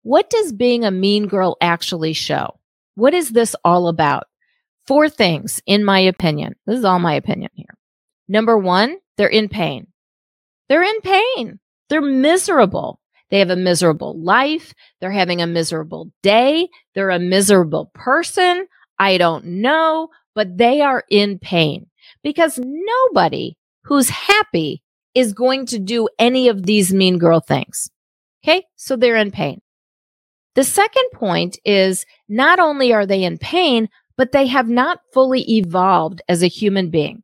What 0.03 0.29
does 0.29 0.53
being 0.53 0.85
a 0.85 0.91
mean 0.91 1.27
girl 1.27 1.57
actually 1.59 2.13
show? 2.13 2.59
What 2.93 3.15
is 3.15 3.31
this 3.31 3.55
all 3.65 3.87
about? 3.87 4.27
Four 4.85 5.09
things, 5.09 5.59
in 5.65 5.83
my 5.83 6.01
opinion. 6.01 6.53
This 6.67 6.77
is 6.77 6.85
all 6.85 6.99
my 6.99 7.15
opinion 7.15 7.49
here. 7.55 7.75
Number 8.27 8.59
one, 8.59 8.97
they're 9.17 9.27
in 9.27 9.49
pain. 9.49 9.87
They're 10.69 10.83
in 10.83 11.01
pain. 11.01 11.59
They're 11.89 11.99
miserable. 11.99 12.99
They 13.31 13.39
have 13.39 13.49
a 13.49 13.55
miserable 13.55 14.21
life. 14.21 14.75
They're 15.01 15.09
having 15.09 15.41
a 15.41 15.47
miserable 15.47 16.11
day. 16.21 16.69
They're 16.93 17.09
a 17.09 17.17
miserable 17.17 17.89
person. 17.95 18.67
I 18.99 19.17
don't 19.17 19.45
know, 19.45 20.09
but 20.35 20.59
they 20.59 20.81
are 20.81 21.03
in 21.09 21.39
pain 21.39 21.87
because 22.21 22.59
nobody 22.63 23.57
who's 23.85 24.09
happy 24.09 24.83
is 25.17 25.33
going 25.33 25.65
to 25.65 25.79
do 25.79 26.07
any 26.19 26.47
of 26.47 26.63
these 26.63 26.93
mean 26.93 27.17
girl 27.17 27.39
things. 27.39 27.89
Okay. 28.43 28.63
So 28.75 28.95
they're 28.95 29.15
in 29.15 29.31
pain. 29.31 29.61
The 30.53 30.63
second 30.63 31.09
point 31.11 31.57
is 31.65 32.05
not 32.29 32.59
only 32.59 32.93
are 32.93 33.07
they 33.07 33.23
in 33.23 33.39
pain, 33.39 33.89
but 34.15 34.31
they 34.31 34.45
have 34.45 34.69
not 34.69 34.99
fully 35.13 35.41
evolved 35.41 36.21
as 36.29 36.43
a 36.43 36.47
human 36.47 36.91
being. 36.91 37.23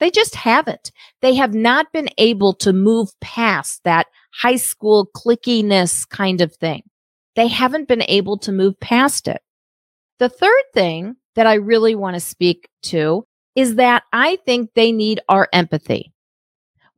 They 0.00 0.10
just 0.10 0.36
haven't. 0.36 0.90
They 1.20 1.34
have 1.34 1.52
not 1.52 1.92
been 1.92 2.08
able 2.16 2.54
to 2.56 2.72
move 2.72 3.10
past 3.20 3.82
that 3.84 4.06
high 4.32 4.56
school 4.56 5.10
clickiness 5.14 6.08
kind 6.08 6.40
of 6.40 6.54
thing. 6.54 6.82
They 7.36 7.48
haven't 7.48 7.88
been 7.88 8.04
able 8.08 8.38
to 8.38 8.52
move 8.52 8.80
past 8.80 9.28
it. 9.28 9.42
The 10.18 10.30
third 10.30 10.64
thing 10.72 11.16
that 11.34 11.46
I 11.46 11.54
really 11.54 11.94
want 11.94 12.14
to 12.14 12.20
speak 12.20 12.68
to 12.84 13.26
is 13.54 13.74
that 13.74 14.04
I 14.12 14.38
think 14.46 14.70
they 14.74 14.92
need 14.92 15.20
our 15.28 15.48
empathy. 15.52 16.12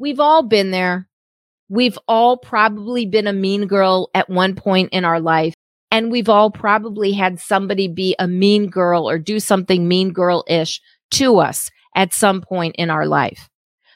We've 0.01 0.19
all 0.19 0.43
been 0.43 0.71
there. 0.71 1.09
We've 1.69 1.99
all 2.09 2.39
probably 2.39 3.05
been 3.05 3.27
a 3.27 3.35
mean 3.35 3.67
girl 3.67 4.09
at 4.15 4.31
one 4.31 4.55
point 4.55 4.89
in 4.93 5.05
our 5.05 5.21
life. 5.21 5.53
And 5.91 6.11
we've 6.11 6.31
all 6.31 6.51
probably 6.51 7.13
had 7.13 7.39
somebody 7.39 7.87
be 7.87 8.17
a 8.19 8.27
mean 8.27 8.69
girl 8.71 9.09
or 9.09 9.19
do 9.19 9.39
something 9.39 9.87
mean 9.87 10.13
girl 10.13 10.43
ish 10.49 10.81
to 11.13 11.39
us 11.39 11.71
at 11.95 12.15
some 12.15 12.41
point 12.41 12.77
in 12.79 12.89
our 12.89 13.07
life. 13.07 13.51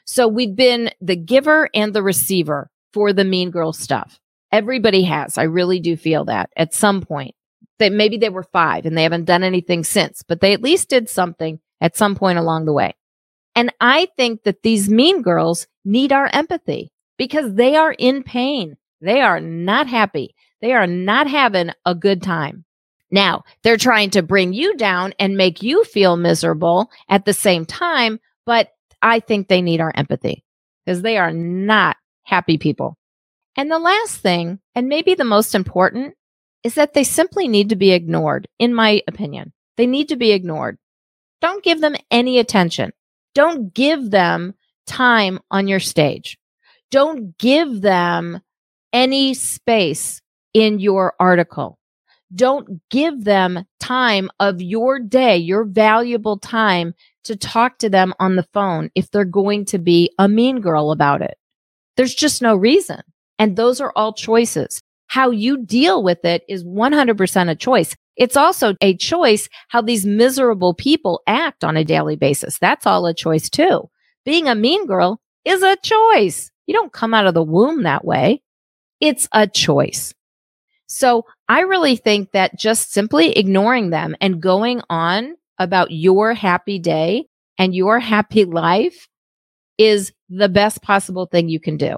So 0.05 0.27
we've 0.27 0.55
been 0.55 0.91
the 1.01 1.15
giver 1.15 1.69
and 1.73 1.91
the 1.91 2.03
receiver 2.03 2.69
for 2.93 3.11
the 3.11 3.25
mean 3.25 3.49
girl 3.49 3.73
stuff. 3.73 4.19
Everybody 4.51 5.03
has. 5.03 5.39
I 5.39 5.43
really 5.43 5.79
do 5.79 5.97
feel 5.97 6.25
that 6.25 6.51
at 6.55 6.73
some 6.75 7.01
point. 7.01 7.33
That 7.79 7.91
maybe 7.91 8.17
they 8.17 8.29
were 8.29 8.43
five 8.43 8.85
and 8.85 8.95
they 8.95 9.03
haven't 9.03 9.25
done 9.25 9.43
anything 9.43 9.83
since, 9.83 10.21
but 10.21 10.39
they 10.39 10.53
at 10.53 10.61
least 10.61 10.87
did 10.87 11.09
something 11.09 11.59
at 11.81 11.97
some 11.97 12.15
point 12.15 12.37
along 12.37 12.65
the 12.65 12.73
way. 12.73 12.93
And 13.55 13.73
I 13.79 14.09
think 14.17 14.43
that 14.43 14.63
these 14.63 14.89
mean 14.89 15.21
girls 15.21 15.67
need 15.85 16.11
our 16.11 16.29
empathy 16.33 16.91
because 17.17 17.53
they 17.53 17.75
are 17.75 17.93
in 17.93 18.23
pain. 18.23 18.77
They 19.01 19.21
are 19.21 19.39
not 19.39 19.87
happy. 19.87 20.35
They 20.61 20.73
are 20.73 20.87
not 20.87 21.27
having 21.27 21.71
a 21.85 21.95
good 21.95 22.21
time. 22.21 22.65
Now, 23.11 23.43
they're 23.63 23.77
trying 23.77 24.09
to 24.11 24.23
bring 24.23 24.51
you 24.51 24.75
down 24.75 25.13
and 25.19 25.37
make 25.37 25.61
you 25.61 25.83
feel 25.85 26.17
miserable 26.17 26.89
at 27.07 27.23
the 27.25 27.33
same 27.33 27.65
time, 27.65 28.19
but 28.45 28.69
I 29.01 29.19
think 29.19 29.47
they 29.47 29.61
need 29.61 29.79
our 29.79 29.91
empathy 29.95 30.43
because 30.85 31.01
they 31.01 31.17
are 31.17 31.31
not 31.31 31.97
happy 32.23 32.57
people. 32.57 32.97
And 33.55 33.71
the 33.71 33.79
last 33.79 34.17
thing, 34.17 34.59
and 34.73 34.89
maybe 34.89 35.13
the 35.13 35.23
most 35.23 35.55
important, 35.55 36.15
is 36.63 36.75
that 36.75 36.93
they 36.93 37.03
simply 37.03 37.47
need 37.47 37.69
to 37.69 37.75
be 37.75 37.91
ignored, 37.91 38.47
in 38.59 38.73
my 38.73 39.01
opinion. 39.07 39.53
They 39.77 39.85
need 39.85 40.09
to 40.09 40.15
be 40.15 40.31
ignored. 40.31 40.77
Don't 41.41 41.63
give 41.63 41.79
them 41.79 41.95
any 42.09 42.39
attention. 42.39 42.91
Don't 43.35 43.73
give 43.73 44.09
them 44.09 44.55
time 44.87 45.39
on 45.51 45.67
your 45.67 45.79
stage. 45.79 46.37
Don't 46.89 47.37
give 47.37 47.81
them 47.81 48.39
any 48.93 49.33
space 49.33 50.21
in 50.53 50.79
your 50.79 51.13
article. 51.19 51.77
Don't 52.33 52.81
give 52.89 53.23
them 53.23 53.65
time 53.79 54.29
of 54.39 54.61
your 54.61 54.99
day, 54.99 55.37
your 55.37 55.65
valuable 55.65 56.39
time 56.39 56.95
to 57.25 57.35
talk 57.35 57.77
to 57.79 57.89
them 57.89 58.13
on 58.19 58.35
the 58.35 58.47
phone 58.53 58.89
if 58.95 59.11
they're 59.11 59.25
going 59.25 59.65
to 59.65 59.77
be 59.77 60.11
a 60.17 60.27
mean 60.27 60.61
girl 60.61 60.91
about 60.91 61.21
it. 61.21 61.37
There's 61.97 62.15
just 62.15 62.41
no 62.41 62.55
reason. 62.55 63.01
And 63.37 63.55
those 63.55 63.81
are 63.81 63.91
all 63.95 64.13
choices. 64.13 64.79
How 65.07 65.29
you 65.29 65.63
deal 65.63 66.03
with 66.03 66.23
it 66.23 66.43
is 66.47 66.63
100% 66.63 67.49
a 67.49 67.55
choice. 67.55 67.95
It's 68.15 68.37
also 68.37 68.75
a 68.81 68.95
choice 68.95 69.49
how 69.69 69.81
these 69.81 70.05
miserable 70.05 70.73
people 70.73 71.21
act 71.27 71.63
on 71.63 71.77
a 71.77 71.83
daily 71.83 72.15
basis. 72.15 72.57
That's 72.59 72.85
all 72.85 73.05
a 73.05 73.13
choice 73.13 73.49
too. 73.49 73.89
Being 74.23 74.47
a 74.47 74.55
mean 74.55 74.87
girl 74.87 75.21
is 75.43 75.61
a 75.61 75.77
choice. 75.77 76.51
You 76.65 76.73
don't 76.73 76.93
come 76.93 77.13
out 77.13 77.27
of 77.27 77.33
the 77.33 77.43
womb 77.43 77.83
that 77.83 78.05
way. 78.05 78.41
It's 78.99 79.27
a 79.31 79.47
choice. 79.47 80.13
So 80.87 81.25
I 81.49 81.61
really 81.61 81.95
think 81.95 82.31
that 82.31 82.57
just 82.57 82.91
simply 82.91 83.33
ignoring 83.37 83.89
them 83.89 84.15
and 84.21 84.41
going 84.41 84.81
on 84.89 85.35
about 85.59 85.91
your 85.91 86.33
happy 86.33 86.79
day 86.79 87.27
and 87.57 87.75
your 87.75 87.99
happy 87.99 88.45
life 88.45 89.07
is 89.77 90.11
the 90.29 90.49
best 90.49 90.81
possible 90.81 91.25
thing 91.25 91.49
you 91.49 91.59
can 91.59 91.77
do. 91.77 91.97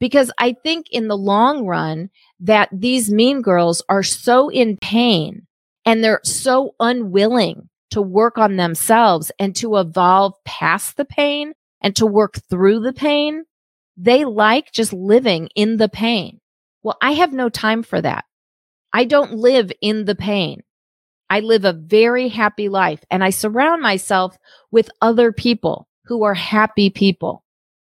Because 0.00 0.30
I 0.38 0.56
think 0.64 0.86
in 0.90 1.08
the 1.08 1.16
long 1.16 1.64
run 1.64 2.10
that 2.40 2.68
these 2.72 3.10
mean 3.10 3.42
girls 3.42 3.82
are 3.88 4.02
so 4.02 4.48
in 4.48 4.76
pain 4.80 5.46
and 5.84 6.02
they're 6.02 6.20
so 6.24 6.74
unwilling 6.78 7.68
to 7.90 8.02
work 8.02 8.38
on 8.38 8.56
themselves 8.56 9.32
and 9.38 9.56
to 9.56 9.76
evolve 9.76 10.34
past 10.44 10.96
the 10.96 11.04
pain 11.04 11.52
and 11.80 11.96
to 11.96 12.06
work 12.06 12.34
through 12.50 12.80
the 12.80 12.92
pain. 12.92 13.44
They 13.96 14.24
like 14.24 14.72
just 14.72 14.92
living 14.92 15.48
in 15.54 15.78
the 15.78 15.88
pain. 15.88 16.40
Well, 16.82 16.98
I 17.00 17.12
have 17.12 17.32
no 17.32 17.48
time 17.48 17.82
for 17.82 18.00
that. 18.00 18.24
I 18.92 19.04
don't 19.04 19.32
live 19.32 19.72
in 19.80 20.04
the 20.04 20.14
pain. 20.14 20.62
I 21.30 21.40
live 21.40 21.64
a 21.64 21.72
very 21.72 22.28
happy 22.28 22.68
life 22.68 23.04
and 23.10 23.24
I 23.24 23.30
surround 23.30 23.82
myself 23.82 24.36
with 24.70 24.90
other 25.00 25.32
people 25.32 25.88
who 26.04 26.22
are 26.24 26.34
happy 26.34 26.90
people. 26.90 27.44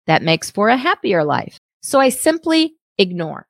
That 0.07 0.23
makes 0.23 0.51
for 0.51 0.69
a 0.69 0.77
happier 0.77 1.25
life. 1.25 1.59
So 1.83 1.99
I 1.99 2.09
simply 2.09 2.77
ignore. 2.97 3.48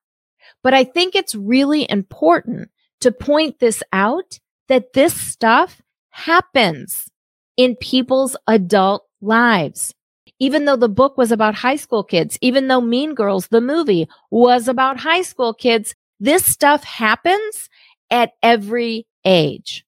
But 0.68 0.74
I 0.74 0.84
think 0.84 1.14
it's 1.14 1.34
really 1.34 1.90
important 1.90 2.68
to 3.00 3.10
point 3.10 3.58
this 3.58 3.82
out 3.90 4.38
that 4.68 4.92
this 4.92 5.18
stuff 5.18 5.80
happens 6.10 7.08
in 7.56 7.74
people's 7.74 8.36
adult 8.46 9.06
lives 9.22 9.94
even 10.40 10.66
though 10.66 10.76
the 10.76 10.90
book 10.90 11.16
was 11.16 11.32
about 11.32 11.54
high 11.54 11.76
school 11.76 12.04
kids, 12.04 12.38
even 12.42 12.68
though 12.68 12.82
Mean 12.82 13.14
Girls, 13.14 13.48
the 13.48 13.62
movie, 13.62 14.08
was 14.30 14.68
about 14.68 15.00
high 15.00 15.22
school 15.22 15.54
kids, 15.54 15.94
this 16.20 16.44
stuff 16.44 16.84
happens 16.84 17.70
at 18.10 18.32
every 18.42 19.06
age. 19.24 19.86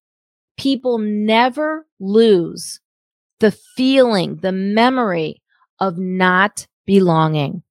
People 0.57 0.97
never 0.97 1.87
lose 1.99 2.81
the 3.39 3.51
feeling, 3.51 4.37
the 4.37 4.53
memory 4.53 5.43
of 5.79 5.99
not 5.99 6.67
belonging, 6.87 7.63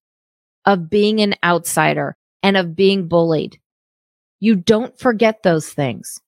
of 0.66 0.92
being 0.92 1.22
an 1.22 1.34
outsider, 1.44 2.16
and 2.44 2.58
of 2.58 2.76
being 2.76 3.08
bullied. 3.08 3.60
You 4.40 4.56
don't 4.56 4.98
forget 4.98 5.44
those 5.44 5.70
things. 5.70 6.20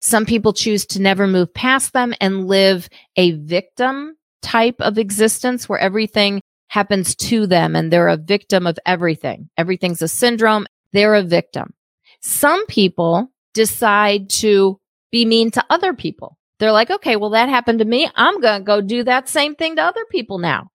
Some 0.00 0.26
people 0.26 0.52
choose 0.52 0.86
to 0.86 1.02
never 1.02 1.26
move 1.26 1.52
past 1.52 1.92
them 1.92 2.14
and 2.20 2.46
live 2.46 2.88
a 3.16 3.32
victim 3.32 4.16
type 4.42 4.76
of 4.80 4.96
existence 4.96 5.68
where 5.68 5.78
everything 5.78 6.40
happens 6.68 7.14
to 7.16 7.46
them 7.46 7.74
and 7.74 7.92
they're 7.92 8.08
a 8.08 8.16
victim 8.16 8.66
of 8.66 8.78
everything. 8.86 9.48
Everything's 9.56 10.02
a 10.02 10.08
syndrome. 10.08 10.66
They're 10.92 11.14
a 11.14 11.22
victim. 11.22 11.74
Some 12.20 12.64
people 12.66 13.30
decide 13.54 14.30
to 14.30 14.78
be 15.10 15.24
mean 15.24 15.50
to 15.52 15.64
other 15.70 15.94
people. 15.94 16.38
They're 16.58 16.72
like, 16.72 16.90
okay, 16.90 17.16
well, 17.16 17.30
that 17.30 17.48
happened 17.48 17.78
to 17.80 17.84
me. 17.84 18.10
I'm 18.14 18.40
going 18.40 18.60
to 18.60 18.64
go 18.64 18.80
do 18.80 19.04
that 19.04 19.28
same 19.28 19.54
thing 19.54 19.76
to 19.76 19.82
other 19.82 20.04
people 20.10 20.38
now. 20.38 20.70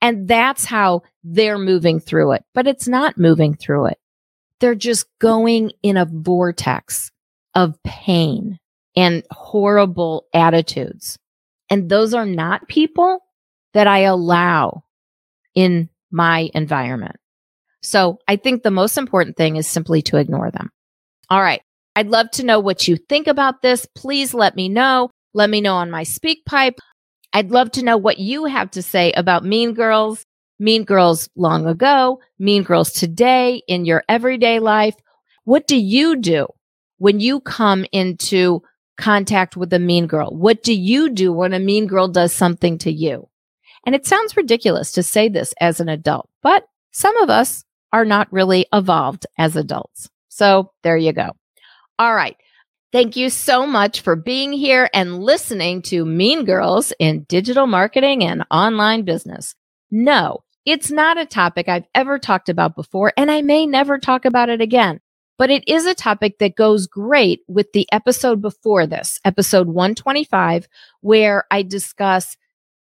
And 0.00 0.28
that's 0.28 0.64
how 0.64 1.02
they're 1.24 1.58
moving 1.58 2.00
through 2.00 2.32
it, 2.32 2.44
but 2.54 2.66
it's 2.66 2.88
not 2.88 3.18
moving 3.18 3.54
through 3.54 3.86
it. 3.86 3.98
They're 4.60 4.74
just 4.74 5.06
going 5.20 5.72
in 5.82 5.96
a 5.96 6.06
vortex 6.06 7.10
of 7.54 7.80
pain 7.84 8.58
and 8.96 9.22
horrible 9.30 10.26
attitudes. 10.34 11.18
And 11.70 11.88
those 11.88 12.14
are 12.14 12.26
not 12.26 12.68
people 12.68 13.20
that 13.74 13.86
I 13.86 14.00
allow 14.00 14.84
in 15.54 15.88
my 16.10 16.50
environment. 16.54 17.16
So 17.82 18.18
I 18.26 18.36
think 18.36 18.62
the 18.62 18.70
most 18.70 18.98
important 18.98 19.36
thing 19.36 19.56
is 19.56 19.66
simply 19.66 20.02
to 20.02 20.16
ignore 20.16 20.50
them. 20.50 20.70
All 21.30 21.40
right. 21.40 21.62
I'd 21.94 22.08
love 22.08 22.30
to 22.32 22.44
know 22.44 22.60
what 22.60 22.88
you 22.88 22.96
think 22.96 23.26
about 23.26 23.62
this. 23.62 23.86
Please 23.94 24.32
let 24.34 24.56
me 24.56 24.68
know. 24.68 25.10
Let 25.34 25.50
me 25.50 25.60
know 25.60 25.74
on 25.74 25.90
my 25.90 26.04
SpeakPipe. 26.04 26.78
I'd 27.32 27.50
love 27.50 27.70
to 27.72 27.84
know 27.84 27.96
what 27.96 28.18
you 28.18 28.46
have 28.46 28.70
to 28.72 28.82
say 28.82 29.12
about 29.12 29.44
Mean 29.44 29.74
Girls, 29.74 30.24
Mean 30.58 30.84
Girls 30.84 31.28
long 31.36 31.66
ago, 31.66 32.20
Mean 32.38 32.62
Girls 32.62 32.92
today 32.92 33.62
in 33.68 33.84
your 33.84 34.04
everyday 34.08 34.58
life. 34.58 34.94
What 35.44 35.66
do 35.66 35.76
you 35.76 36.16
do 36.16 36.46
when 36.98 37.20
you 37.20 37.40
come 37.40 37.84
into 37.92 38.62
contact 38.96 39.56
with 39.56 39.72
a 39.72 39.78
mean 39.78 40.06
girl? 40.06 40.30
What 40.30 40.62
do 40.62 40.74
you 40.74 41.10
do 41.10 41.32
when 41.32 41.54
a 41.54 41.58
mean 41.58 41.86
girl 41.86 42.08
does 42.08 42.32
something 42.32 42.78
to 42.78 42.92
you? 42.92 43.28
And 43.86 43.94
it 43.94 44.06
sounds 44.06 44.36
ridiculous 44.36 44.92
to 44.92 45.02
say 45.02 45.28
this 45.28 45.54
as 45.60 45.80
an 45.80 45.88
adult, 45.88 46.28
but 46.42 46.64
some 46.90 47.16
of 47.18 47.30
us 47.30 47.64
are 47.92 48.04
not 48.04 48.30
really 48.32 48.66
evolved 48.72 49.26
as 49.38 49.56
adults. 49.56 50.10
So 50.28 50.72
there 50.82 50.96
you 50.96 51.12
go. 51.12 51.30
All 51.98 52.14
right. 52.14 52.36
Thank 52.92 53.16
you 53.16 53.30
so 53.30 53.66
much 53.66 54.00
for 54.00 54.16
being 54.16 54.52
here 54.52 54.88
and 54.92 55.22
listening 55.22 55.82
to 55.82 56.04
Mean 56.04 56.44
Girls 56.44 56.92
in 56.98 57.24
Digital 57.28 57.66
Marketing 57.66 58.24
and 58.24 58.44
Online 58.50 59.02
Business. 59.02 59.54
Know 59.90 60.42
It's 60.70 60.90
not 60.90 61.16
a 61.16 61.24
topic 61.24 61.66
I've 61.66 61.86
ever 61.94 62.18
talked 62.18 62.50
about 62.50 62.76
before, 62.76 63.14
and 63.16 63.30
I 63.30 63.40
may 63.40 63.64
never 63.64 63.96
talk 63.96 64.26
about 64.26 64.50
it 64.50 64.60
again. 64.60 65.00
But 65.38 65.48
it 65.48 65.66
is 65.66 65.86
a 65.86 65.94
topic 65.94 66.40
that 66.40 66.56
goes 66.56 66.86
great 66.86 67.40
with 67.48 67.72
the 67.72 67.88
episode 67.90 68.42
before 68.42 68.86
this, 68.86 69.18
episode 69.24 69.68
125, 69.68 70.68
where 71.00 71.46
I 71.50 71.62
discuss 71.62 72.36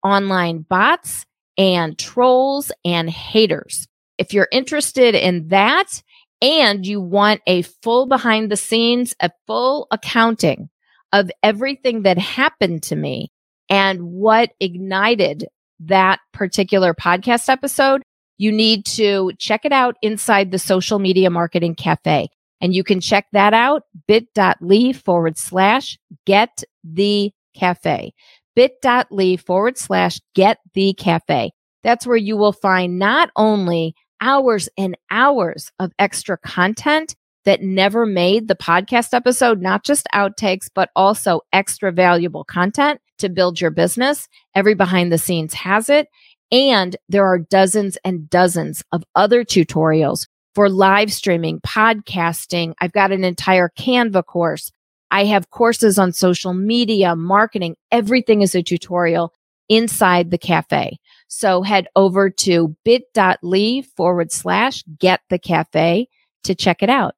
online 0.02 0.60
bots 0.62 1.26
and 1.58 1.98
trolls 1.98 2.72
and 2.86 3.10
haters. 3.10 3.86
If 4.16 4.32
you're 4.32 4.48
interested 4.50 5.14
in 5.14 5.48
that 5.48 6.02
and 6.40 6.86
you 6.86 7.02
want 7.02 7.42
a 7.46 7.60
full 7.60 8.06
behind 8.06 8.50
the 8.50 8.56
scenes, 8.56 9.14
a 9.20 9.30
full 9.46 9.88
accounting 9.90 10.70
of 11.12 11.30
everything 11.42 12.04
that 12.04 12.16
happened 12.16 12.84
to 12.84 12.96
me 12.96 13.30
and 13.68 14.00
what 14.00 14.54
ignited 14.58 15.48
that 15.80 16.20
particular 16.32 16.94
podcast 16.94 17.48
episode, 17.48 18.02
you 18.38 18.50
need 18.50 18.84
to 18.86 19.32
check 19.38 19.64
it 19.64 19.72
out 19.72 19.96
inside 20.02 20.50
the 20.50 20.58
social 20.58 20.98
media 20.98 21.30
marketing 21.30 21.74
cafe. 21.74 22.28
And 22.60 22.74
you 22.74 22.82
can 22.82 23.00
check 23.00 23.26
that 23.32 23.52
out 23.54 23.82
bit.ly 24.06 24.92
forward 24.92 25.36
slash 25.38 25.98
get 26.24 26.62
the 26.82 27.32
cafe. 27.54 28.12
bit.ly 28.56 29.36
forward 29.36 29.78
slash 29.78 30.20
get 30.34 30.58
the 30.74 30.94
cafe. 30.94 31.52
That's 31.82 32.06
where 32.06 32.16
you 32.16 32.36
will 32.36 32.52
find 32.52 32.98
not 32.98 33.30
only 33.36 33.94
hours 34.20 34.68
and 34.78 34.96
hours 35.10 35.70
of 35.78 35.92
extra 35.98 36.38
content 36.38 37.14
that 37.44 37.62
never 37.62 38.06
made 38.06 38.48
the 38.48 38.54
podcast 38.54 39.12
episode, 39.12 39.60
not 39.60 39.84
just 39.84 40.08
outtakes, 40.14 40.68
but 40.74 40.88
also 40.96 41.42
extra 41.52 41.92
valuable 41.92 42.44
content 42.44 43.00
to 43.24 43.30
build 43.30 43.60
your 43.60 43.70
business. 43.70 44.28
Every 44.54 44.74
behind 44.74 45.10
the 45.10 45.18
scenes 45.18 45.54
has 45.54 45.88
it. 45.88 46.08
And 46.52 46.96
there 47.08 47.26
are 47.26 47.38
dozens 47.38 47.96
and 48.04 48.28
dozens 48.30 48.84
of 48.92 49.02
other 49.14 49.44
tutorials 49.44 50.28
for 50.54 50.68
live 50.68 51.12
streaming, 51.12 51.60
podcasting. 51.60 52.74
I've 52.80 52.92
got 52.92 53.12
an 53.12 53.24
entire 53.24 53.70
Canva 53.76 54.26
course. 54.26 54.70
I 55.10 55.24
have 55.24 55.50
courses 55.50 55.98
on 55.98 56.12
social 56.12 56.54
media, 56.54 57.16
marketing. 57.16 57.76
Everything 57.90 58.42
is 58.42 58.54
a 58.54 58.62
tutorial 58.62 59.32
inside 59.68 60.30
the 60.30 60.38
cafe. 60.38 60.98
So 61.28 61.62
head 61.62 61.86
over 61.96 62.30
to 62.30 62.76
bit.ly 62.84 63.82
forward 63.96 64.30
slash 64.30 64.84
get 64.98 65.20
the 65.30 65.38
cafe 65.38 66.08
to 66.44 66.54
check 66.54 66.82
it 66.82 66.90
out. 66.90 67.14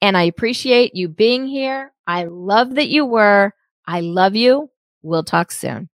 And 0.00 0.16
I 0.16 0.22
appreciate 0.22 0.94
you 0.94 1.08
being 1.08 1.46
here. 1.46 1.92
I 2.06 2.24
love 2.24 2.76
that 2.76 2.88
you 2.88 3.04
were. 3.04 3.52
I 3.86 4.00
love 4.00 4.36
you. 4.36 4.70
We'll 5.02 5.22
talk 5.24 5.50
soon. 5.52 5.88